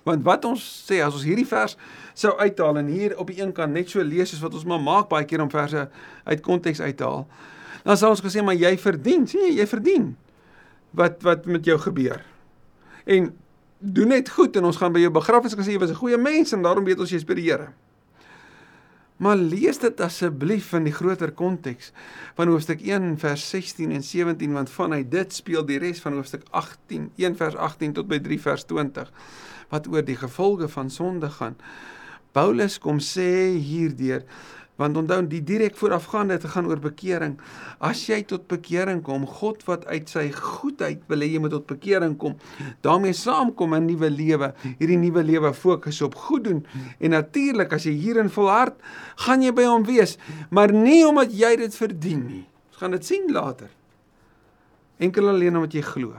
Want 0.02 0.24
wat 0.26 0.44
ons 0.44 0.62
sê 0.88 0.98
as 1.04 1.14
ons 1.14 1.24
hierdie 1.26 1.46
vers 1.46 1.76
sou 2.14 2.32
uithaal 2.40 2.80
en 2.82 2.88
hier 2.90 3.14
op 3.22 3.30
die 3.30 3.38
een 3.38 3.52
kant 3.54 3.72
net 3.72 3.92
so 3.92 4.02
lees 4.02 4.32
soos 4.32 4.42
wat 4.42 4.54
ons 4.58 4.66
maar 4.66 4.82
maak 4.82 5.08
baie 5.12 5.26
keer 5.28 5.44
om 5.44 5.50
verse 5.50 5.86
uit 6.24 6.42
konteks 6.42 6.80
uit 6.82 6.96
te 6.98 7.06
haal, 7.06 7.26
dan 7.86 7.98
sou 7.98 8.10
ons 8.10 8.22
gesê 8.24 8.42
maar 8.42 8.58
jy 8.58 8.74
verdien, 8.82 9.26
sien 9.30 9.44
jy, 9.46 9.52
jy 9.60 9.66
verdien 9.70 10.14
wat 10.96 11.22
wat 11.26 11.46
met 11.46 11.66
jou 11.66 11.78
gebeur. 11.78 12.22
En 13.06 13.30
doen 13.78 14.08
net 14.08 14.30
goed 14.32 14.56
en 14.56 14.66
ons 14.66 14.78
gaan 14.80 14.94
by 14.94 15.04
jou 15.04 15.12
begrafnis 15.14 15.54
gesê 15.54 15.76
jy 15.76 15.82
was 15.82 15.90
'n 15.94 16.02
goeie 16.02 16.18
mens 16.18 16.52
en 16.52 16.62
daarom 16.62 16.84
weet 16.84 16.98
ons 16.98 17.10
jy 17.10 17.16
is 17.16 17.24
by 17.24 17.34
die 17.34 17.50
Here. 17.50 17.68
Maar 19.16 19.36
lees 19.36 19.78
dit 19.78 20.00
asseblief 20.00 20.72
in 20.72 20.84
die 20.84 20.92
groter 20.92 21.30
konteks 21.32 21.92
van 22.36 22.48
hoofstuk 22.48 22.80
1 22.84 23.16
vers 23.18 23.50
16 23.50 23.92
en 23.92 24.02
17 24.02 24.52
want 24.52 24.70
vanuit 24.70 25.10
dit 25.10 25.32
speel 25.32 25.64
die 25.64 25.78
res 25.78 26.00
van 26.00 26.12
hoofstuk 26.12 26.42
18 26.50 27.12
1 27.16 27.36
vers 27.36 27.56
18 27.56 27.92
tot 27.92 28.08
by 28.08 28.18
3 28.18 28.40
vers 28.40 28.64
20 28.64 29.12
wat 29.72 29.88
oor 29.88 30.04
die 30.06 30.16
gevolge 30.16 30.68
van 30.68 30.90
sonde 30.90 31.30
gaan. 31.30 31.56
Paulus 32.36 32.78
kom 32.78 33.00
sê 33.00 33.56
hierdeur 33.56 34.26
want 34.76 34.96
onthou 35.00 35.22
die 35.24 35.40
direk 35.44 35.76
voorafgaande 35.80 36.36
te 36.42 36.50
gaan 36.52 36.66
oor 36.68 36.80
bekering. 36.80 37.36
As 37.80 38.02
jy 38.08 38.18
tot 38.28 38.44
bekering 38.50 39.00
kom, 39.04 39.24
God 39.38 39.62
wat 39.68 39.86
uit 39.88 40.10
sy 40.12 40.26
goedheid 40.34 41.04
wil 41.10 41.24
hê 41.24 41.30
jy 41.32 41.40
moet 41.40 41.54
tot 41.56 41.64
bekering 41.70 42.16
kom, 42.20 42.36
daarmee 42.84 43.16
saamkom 43.16 43.74
'n 43.74 43.86
nuwe 43.86 44.10
lewe. 44.10 44.52
Hierdie 44.78 45.00
nuwe 45.00 45.22
lewe 45.24 45.54
fokus 45.54 46.02
op 46.02 46.14
goed 46.14 46.44
doen 46.44 46.66
en 47.00 47.10
natuurlik 47.10 47.72
as 47.72 47.84
jy 47.84 47.92
hierin 47.92 48.30
volhard, 48.30 48.74
gaan 49.16 49.42
jy 49.42 49.52
by 49.52 49.64
hom 49.64 49.84
wees, 49.84 50.18
maar 50.50 50.72
nie 50.72 51.06
omdat 51.06 51.32
jy 51.32 51.56
dit 51.56 51.74
verdien 51.74 52.26
nie. 52.26 52.46
Ons 52.68 52.76
gaan 52.76 52.90
dit 52.90 53.04
sien 53.04 53.32
later. 53.32 53.70
Enkel 54.98 55.28
alleen 55.28 55.56
omdat 55.56 55.72
jy 55.72 55.82
glo. 55.82 56.12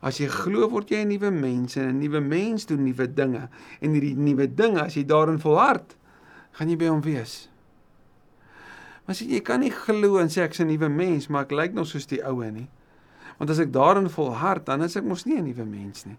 As 0.00 0.18
jy 0.18 0.28
glo 0.30 0.68
word 0.70 0.90
jy 0.90 1.02
'n 1.02 1.08
nuwe 1.08 1.30
mens 1.30 1.76
en 1.76 1.88
'n 1.88 1.98
nuwe 1.98 2.20
mens 2.20 2.66
doen 2.66 2.84
nuwe 2.84 3.06
dinge 3.14 3.48
en 3.80 3.92
hierdie 3.92 4.14
nuwe 4.14 4.46
dinge 4.46 4.82
as 4.82 4.94
jy 4.94 5.04
daarin 5.04 5.38
volhard, 5.38 5.96
gaan 6.52 6.68
jy 6.70 6.76
by 6.76 6.86
hom 6.86 7.00
wees. 7.02 7.48
Maar 9.06 9.16
sê 9.16 9.26
jy 9.26 9.40
kan 9.40 9.60
nie 9.60 9.70
glo 9.70 10.18
en 10.18 10.28
sê 10.28 10.42
ek's 10.44 10.60
'n 10.60 10.68
nuwe 10.68 10.88
mens, 10.88 11.28
maar 11.28 11.42
ek 11.42 11.52
lyk 11.52 11.72
nog 11.72 11.86
soos 11.86 12.06
die 12.06 12.22
oue 12.22 12.50
nie. 12.50 12.68
Want 13.38 13.50
as 13.50 13.58
ek 13.58 13.72
daarin 13.72 14.10
volhard, 14.10 14.66
dan 14.66 14.82
is 14.82 14.96
ek 14.96 15.04
mos 15.04 15.24
nie 15.24 15.38
'n 15.38 15.44
nuwe 15.44 15.64
mens 15.64 16.04
nie. 16.06 16.18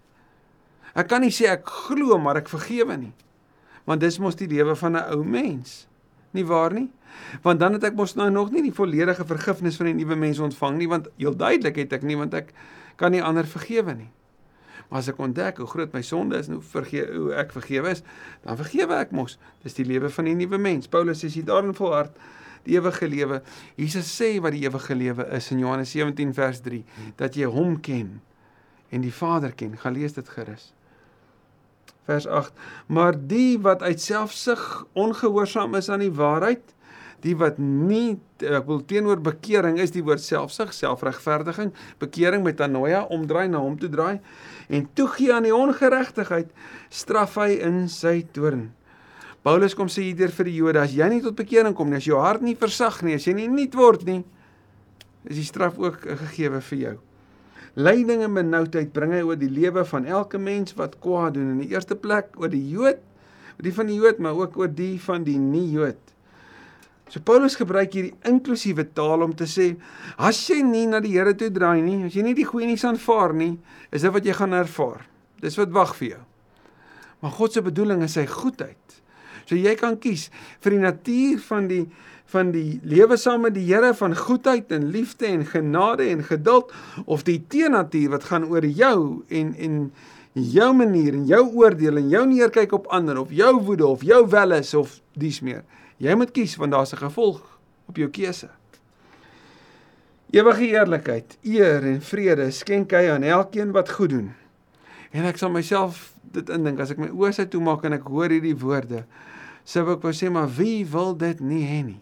Ek 0.94 1.08
kan 1.08 1.20
nie 1.20 1.30
sê 1.30 1.46
ek 1.46 1.66
glo 1.66 2.18
maar 2.18 2.36
ek 2.36 2.48
vergewe 2.48 2.96
nie. 2.96 3.12
Want 3.86 4.00
dis 4.00 4.18
mos 4.18 4.34
die 4.34 4.48
lewe 4.48 4.76
van 4.76 4.96
'n 4.96 5.12
ou 5.14 5.24
mens. 5.24 5.86
Nie 6.32 6.44
waar 6.44 6.72
nie? 6.72 6.90
Want 7.42 7.60
dan 7.60 7.72
het 7.72 7.84
ek 7.84 7.94
mos 7.94 8.14
nou 8.14 8.30
nog 8.30 8.50
nie 8.50 8.62
die 8.62 8.74
volledige 8.74 9.24
vergifnis 9.24 9.76
van 9.76 9.86
'n 9.86 9.96
nuwe 9.96 10.16
mens 10.16 10.38
ontvang 10.38 10.76
nie, 10.76 10.88
want 10.88 11.08
heel 11.16 11.36
duidelik 11.36 11.76
het 11.76 11.92
ek 11.92 12.02
nie 12.02 12.16
want 12.16 12.34
ek 12.34 12.52
kan 13.00 13.14
nie 13.14 13.22
ander 13.24 13.48
vergewe 13.48 13.94
nie. 13.96 14.10
Maar 14.90 15.04
as 15.04 15.08
ek 15.12 15.20
ontdek 15.22 15.60
hoe 15.62 15.68
groot 15.70 15.92
my 15.94 16.02
sonde 16.02 16.38
is 16.40 16.50
en 16.50 16.58
hoe 16.58 16.66
vergewe 16.66 17.14
hoe 17.14 17.34
ek 17.38 17.54
vergewe 17.54 17.94
is, 17.94 18.02
dan 18.44 18.58
vergewe 18.58 18.98
ek 18.98 19.14
mos. 19.14 19.38
Dis 19.64 19.78
die 19.78 19.86
lewe 19.86 20.10
van 20.10 20.26
'n 20.28 20.36
nuwe 20.36 20.58
mens. 20.58 20.90
Paulus 20.90 21.22
sê 21.22 21.30
jy 21.30 21.44
daarin 21.46 21.74
volhard 21.74 22.16
die 22.64 22.76
ewige 22.76 23.08
lewe. 23.08 23.42
Jesus 23.76 24.10
sê 24.10 24.40
wat 24.42 24.52
die 24.52 24.66
ewige 24.66 24.94
lewe 24.94 25.26
is 25.36 25.50
in 25.50 25.62
Johannes 25.62 25.90
17 25.90 26.34
vers 26.34 26.60
3, 26.60 26.84
dat 27.16 27.34
jy 27.34 27.46
hom 27.46 27.80
ken 27.80 28.20
en 28.90 29.00
die 29.00 29.14
Vader 29.14 29.52
ken. 29.52 29.78
Gaan 29.78 29.94
lees 29.94 30.12
dit 30.12 30.28
gerus. 30.28 30.72
Vers 32.04 32.26
8: 32.26 32.52
Maar 32.86 33.14
die 33.14 33.58
wat 33.62 33.82
uit 33.82 34.00
selfsug 34.00 34.86
ongehoorsaam 34.92 35.74
is 35.74 35.88
aan 35.88 36.02
die 36.04 36.12
waarheid, 36.12 36.74
die 37.24 37.36
wat 37.38 37.58
nie 37.60 38.18
ek 38.40 38.66
wil 38.68 38.80
teenoor 38.88 39.20
bekering 39.22 39.78
is 39.82 39.92
die 39.94 40.02
woord 40.04 40.22
selfsug, 40.24 40.72
selfregverdiging, 40.74 41.74
bekering 42.00 42.44
met 42.46 42.60
anoia 42.64 43.04
omdraai 43.12 43.48
na 43.52 43.60
hom 43.62 43.76
toe 43.80 43.90
draai 43.92 44.20
en 44.70 44.86
toegee 44.94 45.32
aan 45.34 45.48
die 45.48 45.54
ongeregtigheid, 45.54 46.52
straf 46.90 47.36
hy 47.40 47.58
in 47.58 47.84
sy 47.90 48.20
toorn. 48.34 48.70
Paulus 49.42 49.74
kom 49.76 49.88
sê 49.88 50.04
hier 50.04 50.32
vir 50.36 50.48
die 50.50 50.58
Jode, 50.58 50.82
as 50.82 50.92
jy 50.92 51.06
nie 51.08 51.22
tot 51.24 51.38
bekering 51.38 51.74
kom 51.76 51.88
nie, 51.90 51.98
as 52.00 52.08
jou 52.08 52.18
hart 52.20 52.44
nie 52.44 52.58
versag 52.60 53.00
nie, 53.06 53.16
as 53.16 53.24
jy 53.26 53.34
nie 53.38 53.48
nuut 53.48 53.76
word 53.76 54.04
nie, 54.08 54.20
is 55.24 55.38
die 55.40 55.46
straf 55.48 55.78
ook 55.80 56.04
gegeewe 56.04 56.60
vir 56.70 56.82
jou. 56.84 56.96
Lyding 57.80 58.24
en 58.26 58.34
benoudheid 58.34 58.90
bring 58.92 59.14
hy 59.14 59.22
oor 59.24 59.38
die 59.38 59.50
lewe 59.50 59.84
van 59.86 60.08
elke 60.08 60.40
mens 60.42 60.74
wat 60.76 60.98
kwaad 61.00 61.36
doen 61.38 61.54
in 61.54 61.62
die 61.62 61.70
eerste 61.72 61.96
plek 61.96 62.34
oor 62.40 62.50
die 62.52 62.64
Jood, 62.72 63.00
oor 63.56 63.66
die 63.66 63.74
van 63.76 63.88
die 63.88 63.98
Jood, 64.00 64.20
maar 64.20 64.36
ook 64.36 64.58
oor 64.60 64.72
die 64.74 64.96
van 65.00 65.24
die 65.24 65.38
nie-Jood. 65.38 66.00
So 67.10 67.18
Paulus 67.26 67.56
gebruik 67.58 67.94
hierdie 67.96 68.14
inklusiewe 68.30 68.84
taal 68.94 69.24
om 69.26 69.32
te 69.34 69.48
sê 69.50 69.72
as 70.16 70.38
jy 70.46 70.60
nie 70.62 70.86
na 70.86 71.00
die 71.02 71.16
Here 71.16 71.34
toe 71.34 71.50
draai 71.50 71.80
nie, 71.82 72.04
as 72.06 72.14
jy 72.14 72.22
nie 72.22 72.36
die 72.38 72.46
goeie 72.46 72.68
nuus 72.70 72.86
aanvaar 72.86 73.34
nie, 73.34 73.56
is 73.90 74.06
dit 74.06 74.14
wat 74.14 74.26
jy 74.26 74.36
gaan 74.38 74.54
ervaar. 74.54 75.02
Dis 75.42 75.58
wat 75.58 75.74
wag 75.74 75.96
vir 75.98 76.12
jou. 76.12 76.22
Maar 77.20 77.34
God 77.34 77.56
se 77.56 77.64
bedoeling 77.66 78.04
is 78.06 78.14
sy 78.14 78.28
goedheid. 78.30 78.78
So 79.48 79.58
jy 79.58 79.74
kan 79.74 79.98
kies 79.98 80.28
vir 80.62 80.76
die 80.76 80.84
natuur 80.86 81.42
van 81.48 81.68
die 81.70 81.84
van 82.30 82.52
die 82.54 82.78
lewe 82.86 83.16
saam 83.18 83.42
met 83.42 83.56
die 83.56 83.64
Here 83.66 83.90
van 83.98 84.14
goedheid 84.14 84.70
en 84.70 84.84
liefde 84.94 85.26
en 85.26 85.42
genade 85.50 86.06
en 86.12 86.22
geduld 86.22 86.70
of 87.10 87.24
die 87.26 87.40
teenatuur 87.50 88.12
wat 88.12 88.28
gaan 88.30 88.46
oor 88.46 88.62
jou 88.62 89.24
en 89.34 89.50
en 89.58 89.80
jou 90.38 90.68
manier 90.78 91.16
en 91.18 91.24
jou 91.26 91.42
oordeel 91.58 91.98
en 91.98 92.12
jou 92.12 92.22
neerkyk 92.30 92.76
op 92.78 92.86
ander 92.94 93.18
of 93.18 93.34
jou 93.34 93.50
woede 93.66 93.86
of 93.86 94.06
jou 94.06 94.22
welis 94.30 94.70
of 94.78 95.00
dies 95.18 95.40
meer. 95.42 95.64
Jy 96.00 96.16
moet 96.16 96.32
kies 96.32 96.56
want 96.56 96.72
daar's 96.72 96.92
'n 96.94 97.04
gevolg 97.04 97.40
op 97.86 97.96
jou 97.96 98.08
keuse. 98.08 98.48
Ewige 100.30 100.66
eerlikheid, 100.66 101.38
eer 101.42 101.82
en 101.84 102.00
vrede 102.00 102.50
skenk 102.50 102.90
hy 102.90 103.10
aan 103.10 103.22
elkeen 103.22 103.72
wat 103.72 103.90
goed 103.90 104.10
doen. 104.10 104.30
En 105.10 105.24
ek 105.24 105.36
sal 105.36 105.50
myself 105.50 106.14
dit 106.22 106.48
indink 106.48 106.80
as 106.80 106.90
ek 106.90 106.98
my 106.98 107.08
oë 107.08 107.32
sou 107.32 107.46
toemaak 107.46 107.84
en 107.84 107.92
ek 107.92 108.06
hoor 108.06 108.30
hierdie 108.30 108.56
woorde, 108.56 109.04
sou 109.64 109.82
ek 109.90 110.02
wou 110.02 110.12
sê 110.12 110.30
maar 110.30 110.48
wie 110.48 110.86
wil 110.86 111.16
dit 111.18 111.40
nie 111.40 111.66
hê 111.66 111.82
nie? 111.84 112.00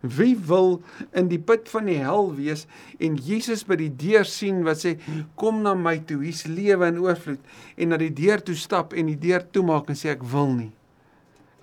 Wie 0.00 0.36
wil 0.36 0.82
in 1.12 1.28
die 1.28 1.38
put 1.38 1.68
van 1.68 1.86
die 1.86 1.96
hel 1.96 2.34
wees 2.36 2.66
en 3.00 3.16
Jesus 3.16 3.64
by 3.64 3.76
die 3.76 3.88
deur 3.88 4.24
sien 4.24 4.62
wat 4.64 4.84
sê 4.84 4.98
kom 5.34 5.62
na 5.62 5.74
my 5.74 5.98
toe, 5.98 6.20
hier's 6.20 6.44
lewe 6.46 6.86
in 6.86 6.98
oorvloed 6.98 7.40
en 7.76 7.88
na 7.88 7.96
die 7.96 8.12
deur 8.12 8.44
toe 8.44 8.54
stap 8.54 8.92
en 8.92 9.06
die 9.06 9.18
deur 9.18 9.50
toemaak 9.50 9.88
en 9.88 9.96
sê 9.96 10.12
ek 10.12 10.22
wil 10.22 10.52
nie 10.52 10.72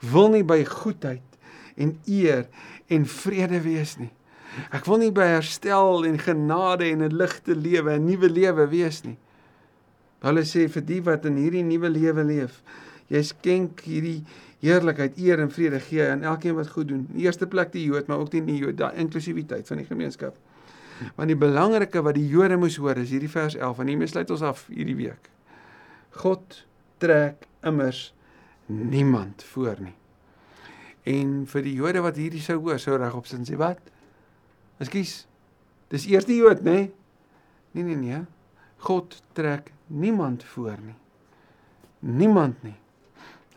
wil 0.01 0.31
nie 0.33 0.43
by 0.43 0.63
goedheid 0.65 1.37
en 1.77 1.95
eer 2.09 2.47
en 2.91 3.05
vrede 3.05 3.61
wees 3.63 3.97
nie. 3.99 4.11
Ek 4.75 4.85
wil 4.89 4.99
nie 4.99 5.11
by 5.15 5.29
herstel 5.37 6.05
en 6.07 6.19
genade 6.19 6.89
en 6.91 7.03
'n 7.03 7.15
ligte 7.15 7.55
lewe, 7.55 7.95
'n 7.95 8.05
nuwe 8.05 8.29
lewe 8.29 8.67
wees 8.67 9.03
nie. 9.03 9.17
Hulle 10.21 10.43
sê 10.43 10.67
vir 10.69 10.81
die 10.81 11.01
wat 11.01 11.25
in 11.25 11.37
hierdie 11.37 11.63
nuwe 11.63 11.89
lewe 11.89 12.23
leef, 12.23 12.61
jy 13.09 13.23
skenk 13.23 13.81
hierdie 13.81 14.23
heerlikheid, 14.61 15.17
eer 15.17 15.39
en 15.39 15.49
vrede 15.49 15.79
gee 15.79 16.05
aan 16.05 16.23
elkeen 16.23 16.55
wat 16.55 16.69
goed 16.69 16.87
doen. 16.87 17.07
In 17.13 17.19
eerste 17.19 17.47
plek 17.47 17.71
die 17.71 17.85
Jood, 17.85 18.07
maar 18.07 18.21
ook 18.21 18.31
die 18.31 18.41
nie-Jood, 18.41 18.77
daai 18.77 18.95
inklusiwiteit 18.95 19.67
van 19.67 19.77
die 19.77 19.85
gemeenskap. 19.85 20.37
Want 21.15 21.27
die 21.27 21.37
belangrike 21.37 22.01
wat 22.01 22.15
die 22.15 22.27
Jode 22.27 22.57
moes 22.57 22.77
hoor 22.77 22.97
is 23.01 23.09
hierdie 23.09 23.29
vers 23.29 23.55
11 23.55 23.79
en 23.79 23.87
hiermee 23.87 24.07
sluit 24.07 24.29
ons 24.29 24.41
af 24.41 24.67
hierdie 24.69 24.95
week. 24.95 25.31
God 26.21 26.65
trek 27.01 27.47
immers 27.65 28.11
niemand 28.71 29.43
voor 29.53 29.79
nie. 29.79 29.95
En 31.03 31.41
vir 31.49 31.65
die 31.65 31.73
Jode 31.79 32.03
wat 32.05 32.19
hierdie 32.19 32.43
sou 32.43 32.59
hoor, 32.61 32.79
sou 32.79 32.97
regop 32.99 33.27
sin 33.29 33.45
sê 33.47 33.57
wat? 33.59 33.81
Ekskuus. 34.81 35.25
Dis 35.91 36.07
eers 36.09 36.27
die 36.29 36.39
Jood, 36.39 36.63
nê? 36.65 36.91
Nee 37.73 37.83
nee 37.83 37.97
nee. 37.97 38.21
God 38.85 39.17
trek 39.37 39.71
niemand 39.87 40.43
voor 40.43 40.77
nie. 40.81 40.97
Niemand 41.99 42.63
nie. 42.65 42.77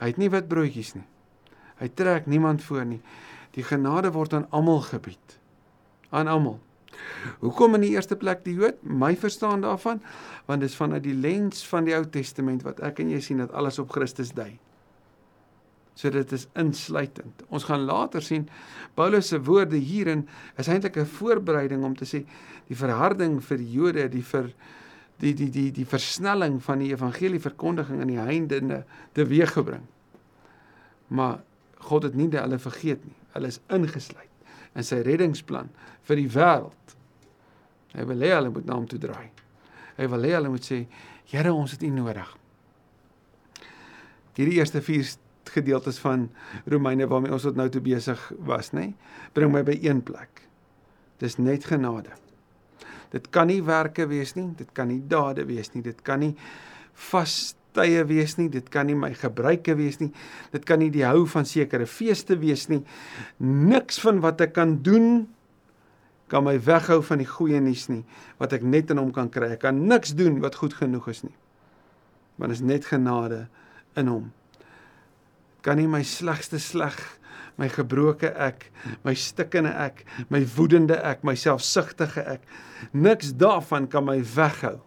Hy 0.00 0.11
het 0.11 0.20
nie 0.20 0.31
wit 0.33 0.48
broodjies 0.50 0.94
nie. 0.98 1.07
Hy 1.81 1.88
trek 1.96 2.29
niemand 2.31 2.64
voor 2.64 2.85
nie. 2.88 3.00
Die 3.55 3.64
genade 3.64 4.11
word 4.14 4.35
aan 4.37 4.48
almal 4.50 4.83
gebied. 4.88 5.38
Aan 6.11 6.29
almal. 6.29 6.59
Hoekom 7.40 7.74
in 7.79 7.87
die 7.87 7.94
eerste 7.94 8.16
plek 8.16 8.44
die 8.44 8.55
Jood? 8.59 8.83
My 8.83 9.14
verstaan 9.18 9.64
daarvan, 9.64 10.03
want 10.46 10.62
dit 10.62 10.70
is 10.70 10.77
vanuit 10.77 11.03
die 11.05 11.16
lens 11.16 11.64
van 11.68 11.88
die 11.88 11.94
Ou 11.96 12.05
Testament 12.07 12.62
wat 12.66 12.83
ek 12.85 13.00
en 13.03 13.11
jy 13.14 13.20
sien 13.24 13.42
dat 13.42 13.55
alles 13.57 13.81
op 13.83 13.92
Christus 13.94 14.33
dui. 14.37 14.55
So 15.95 16.11
dit 16.11 16.33
is 16.33 16.49
insluitend. 16.59 17.45
Ons 17.55 17.67
gaan 17.69 17.85
later 17.87 18.23
sien 18.23 18.49
Paulus 18.95 19.29
se 19.31 19.39
woorde 19.43 19.79
hierin 19.79 20.27
is 20.59 20.69
eintlik 20.69 20.97
'n 20.97 21.07
voorbereiding 21.07 21.85
om 21.85 21.95
te 21.97 22.05
sê 22.05 22.25
die 22.69 22.77
verharding 22.77 23.41
vir 23.43 23.59
die 23.59 23.71
Jode, 23.71 24.09
die 24.09 24.23
vir 24.23 24.53
die 25.19 25.35
die 25.35 25.51
die 25.51 25.71
die 25.71 25.87
versnelling 25.87 26.63
van 26.63 26.79
die 26.79 26.91
evangelie 26.93 27.41
verkondiging 27.41 28.01
in 28.01 28.09
die 28.09 28.19
heidene 28.19 28.85
teweeggebring. 29.13 29.87
Maar 31.09 31.43
God 31.79 32.03
het 32.03 32.15
nie 32.15 32.29
hulle 32.29 32.59
vergeet 32.59 33.05
nie. 33.05 33.15
Hulle 33.33 33.47
is 33.47 33.61
ingesluit 33.69 34.31
in 34.75 34.83
sy 34.83 35.03
reddingsplan 35.07 35.71
vir 36.03 36.17
die 36.17 36.29
wêreld. 36.29 36.95
Hy 37.95 38.05
wil 38.05 38.25
hê 38.27 38.33
hulle 38.35 38.51
moet 38.51 38.67
na 38.67 38.75
hom 38.75 38.87
toe 38.91 38.99
draai. 38.99 39.31
Hy 39.97 40.09
wil 40.11 40.27
hê 40.27 40.33
hulle 40.35 40.51
moet 40.51 40.67
sê, 40.67 40.87
Here, 41.31 41.53
ons 41.55 41.73
het 41.73 41.83
U 41.83 41.89
nodig. 41.89 42.37
Hierdie 44.37 44.59
eerste 44.59 44.83
4 44.83 45.15
gedeeltes 45.51 45.99
van 45.99 46.29
Romeine 46.71 47.07
waarmee 47.07 47.33
ons 47.33 47.43
tot 47.43 47.57
nou 47.57 47.69
toe 47.73 47.83
besig 47.85 48.21
was, 48.47 48.73
nê? 48.73 48.93
Bring 49.33 49.53
my 49.53 49.63
by 49.67 49.77
een 49.83 50.03
plek. 50.03 50.45
Dis 51.23 51.39
net 51.39 51.67
genade. 51.69 52.15
Dit 53.15 53.31
kan 53.31 53.47
nie 53.47 53.61
werke 53.63 54.09
wees 54.11 54.35
nie, 54.35 54.49
dit 54.59 54.71
kan 54.75 54.91
nie 54.91 55.03
dade 55.09 55.45
wees 55.47 55.71
nie, 55.75 55.85
dit 55.85 56.01
kan 56.03 56.19
nie 56.25 56.33
vastye 57.11 58.03
wees 58.09 58.35
nie, 58.41 58.49
dit 58.51 58.67
kan 58.75 58.89
nie 58.91 58.97
my 58.99 59.13
gebruike 59.19 59.77
wees 59.79 60.01
nie. 60.03 60.11
Dit 60.55 60.67
kan 60.67 60.83
nie 60.83 60.91
die 60.95 61.05
hou 61.07 61.23
van 61.31 61.47
sekere 61.47 61.87
feeste 61.87 62.39
wees 62.43 62.67
nie. 62.73 62.83
Niks 63.39 64.01
van 64.03 64.19
wat 64.25 64.43
ek 64.43 64.57
kan 64.59 64.81
doen 64.83 65.27
kan 66.33 66.43
my 66.47 66.57
weghou 66.59 67.03
van 67.05 67.21
die 67.21 67.29
goeie 67.29 67.61
nuus 67.63 67.85
nie 67.93 68.03
wat 68.41 68.55
ek 68.57 68.65
net 68.67 68.91
in 68.91 68.99
hom 68.99 69.13
kan 69.15 69.29
kry. 69.31 69.53
Ek 69.55 69.63
kan 69.63 69.85
niks 69.87 70.17
doen 70.19 70.41
wat 70.43 70.57
goed 70.59 70.75
genoeg 70.75 71.07
is 71.13 71.23
nie. 71.27 71.37
Want 72.41 72.57
is 72.57 72.65
net 72.65 72.89
genade 72.91 73.45
in 74.01 74.11
hom 74.11 74.33
kan 75.64 75.81
nie 75.81 75.88
my 75.88 76.03
slegste 76.05 76.61
sleg 76.61 76.98
my 77.61 77.68
gebroke 77.70 78.31
ek, 78.31 78.68
my 79.07 79.14
stikkende 79.14 79.72
ek, 79.85 80.03
my 80.33 80.42
woedende 80.57 80.96
ek, 81.07 81.22
my 81.27 81.37
selfsugtige 81.38 82.24
ek, 82.35 82.46
niks 82.92 83.33
daarvan 83.38 83.87
kan 83.90 84.07
my 84.07 84.18
weghou 84.35 84.81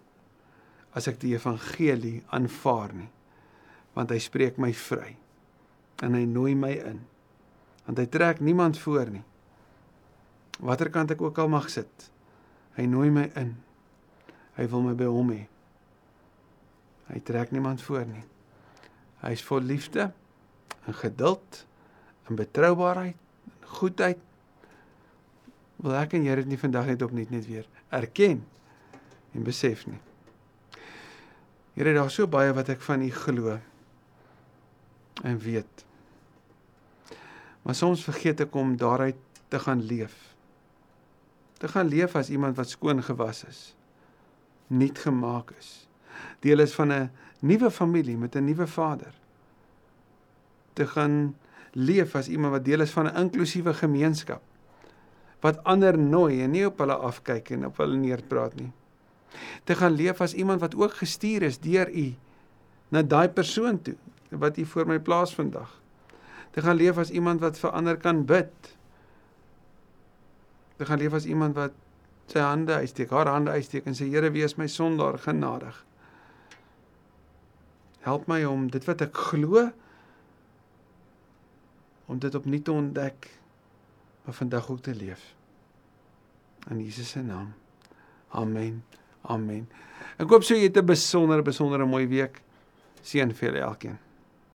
as 0.97 1.07
ek 1.07 1.19
die 1.21 1.35
evangelie 1.37 2.19
aanvaar 2.33 2.95
nie. 2.97 3.09
Want 3.97 4.11
hy 4.13 4.19
spreek 4.21 4.59
my 4.61 4.73
vry 4.75 5.15
en 6.05 6.13
hy 6.13 6.25
nooi 6.29 6.53
my 6.57 6.73
in. 6.75 6.99
Want 7.87 8.01
hy 8.01 8.07
trek 8.11 8.43
niemand 8.43 8.77
voor 8.81 9.09
nie. 9.15 9.23
Watter 10.61 10.91
kant 10.93 11.13
ek 11.13 11.21
ook 11.23 11.39
al 11.39 11.49
mag 11.49 11.69
sit, 11.71 12.09
hy 12.77 12.85
nooi 12.89 13.09
my 13.13 13.27
in. 13.39 13.55
Hy 14.57 14.65
wil 14.69 14.83
my 14.83 14.93
by 14.97 15.07
hom 15.09 15.31
hê. 15.33 15.43
Hy 17.07 17.19
trek 17.25 17.53
niemand 17.53 17.81
voor 17.85 18.05
nie. 18.09 18.25
Hy 19.23 19.31
is 19.37 19.45
vol 19.45 19.63
liefde 19.65 20.09
in 20.87 20.95
geduld, 20.95 21.65
in 22.29 22.35
betroubaarheid, 22.39 23.15
in 23.45 23.67
goedheid. 23.77 24.19
Wil 25.83 25.97
ek 25.99 26.15
en 26.17 26.25
jy 26.25 26.35
dit 26.41 26.53
nie 26.53 26.59
vandag 26.59 26.87
net 26.89 27.03
opnuut 27.05 27.31
net 27.33 27.47
weer 27.49 27.67
erken 27.93 28.41
en 29.35 29.45
besef 29.45 29.85
nie. 29.87 29.99
Here, 31.77 31.93
daar's 31.93 32.15
so 32.17 32.25
baie 32.25 32.53
wat 32.57 32.71
ek 32.73 32.81
van 32.81 33.03
U 33.05 33.09
glo 33.13 33.59
en 35.27 35.37
weet. 35.43 35.83
Maar 37.61 37.75
soms 37.77 38.05
vergeet 38.07 38.41
ek 38.47 38.55
om 38.57 38.73
daaruit 38.79 39.19
te 39.51 39.59
gaan 39.61 39.83
leef. 39.85 40.15
Te 41.61 41.69
gaan 41.69 41.89
leef 41.89 42.15
as 42.17 42.31
iemand 42.33 42.57
wat 42.57 42.69
skoon 42.69 43.03
gewas 43.03 43.43
is, 43.45 43.61
nuut 44.67 44.97
gemaak 44.99 45.53
is, 45.57 45.87
deel 46.45 46.63
is 46.65 46.73
van 46.73 46.93
'n 46.93 47.09
nuwe 47.41 47.71
familie 47.71 48.17
met 48.17 48.35
'n 48.35 48.45
nuwe 48.45 48.67
vader 48.67 49.13
te 50.77 50.87
gaan 50.87 51.35
leef 51.73 52.15
as 52.15 52.29
iemand 52.29 52.57
wat 52.57 52.65
deel 52.65 52.85
is 52.85 52.93
van 52.93 53.09
'n 53.09 53.17
inklusiewe 53.25 53.73
gemeenskap 53.73 54.41
wat 55.45 55.63
ander 55.69 55.97
nooi 55.97 56.41
en 56.41 56.51
nie 56.51 56.65
op 56.65 56.79
hulle 56.81 56.95
afkyk 57.09 57.51
en 57.55 57.67
op 57.69 57.77
hulle 57.81 57.97
neerpraat 57.97 58.55
nie. 58.57 58.71
Te 59.69 59.75
gaan 59.77 59.93
leef 59.93 60.21
as 60.21 60.33
iemand 60.33 60.63
wat 60.63 60.75
ook 60.75 60.97
gestuur 60.97 61.45
is 61.45 61.59
deur 61.61 61.89
u 61.93 62.15
na 62.89 63.03
daai 63.03 63.29
persoon 63.29 63.81
toe 63.81 63.95
wat 64.29 64.57
u 64.57 64.65
voor 64.65 64.87
my 64.87 64.99
plaas 64.99 65.35
vandag. 65.35 65.69
Te 66.51 66.61
gaan 66.61 66.75
leef 66.75 66.97
as 66.97 67.13
iemand 67.13 67.39
wat 67.39 67.59
vir 67.59 67.71
ander 67.71 67.97
kan 67.97 68.25
bid. 68.25 68.75
Te 70.77 70.85
gaan 70.85 70.97
leef 70.97 71.13
as 71.13 71.25
iemand 71.25 71.55
wat 71.55 71.75
sy 72.27 72.39
hande 72.43 72.73
uitsteek, 72.73 73.13
haar 73.13 73.29
hande 73.31 73.51
uitsteek 73.51 73.85
en 73.87 73.95
sê 73.95 74.09
Here, 74.09 74.31
wees 74.31 74.57
my 74.57 74.67
sondaar 74.67 75.19
genadig. 75.21 75.85
Help 78.03 78.27
my 78.27 78.43
om 78.43 78.67
dit 78.71 78.83
wat 78.87 79.01
ek 79.05 79.15
glo 79.31 79.69
om 82.07 82.19
dit 82.19 82.35
opnuut 82.35 82.63
te 82.63 82.71
ontdek 82.71 83.29
maar 84.27 84.35
vandag 84.35 84.69
ook 84.69 84.81
te 84.81 84.95
leef. 84.95 85.35
In 86.69 86.83
Jesus 86.83 87.09
se 87.09 87.21
naam. 87.21 87.53
Amen. 88.27 88.83
Amen. 89.21 89.69
Ek 90.19 90.27
hoop 90.27 90.43
so 90.43 90.55
jy 90.55 90.67
het 90.67 90.77
'n 90.77 90.85
besondere 90.85 91.41
besondere 91.41 91.85
mooi 91.85 92.07
week. 92.07 92.41
Seën 93.01 93.31
vir 93.33 93.55
elkeen. 93.55 93.97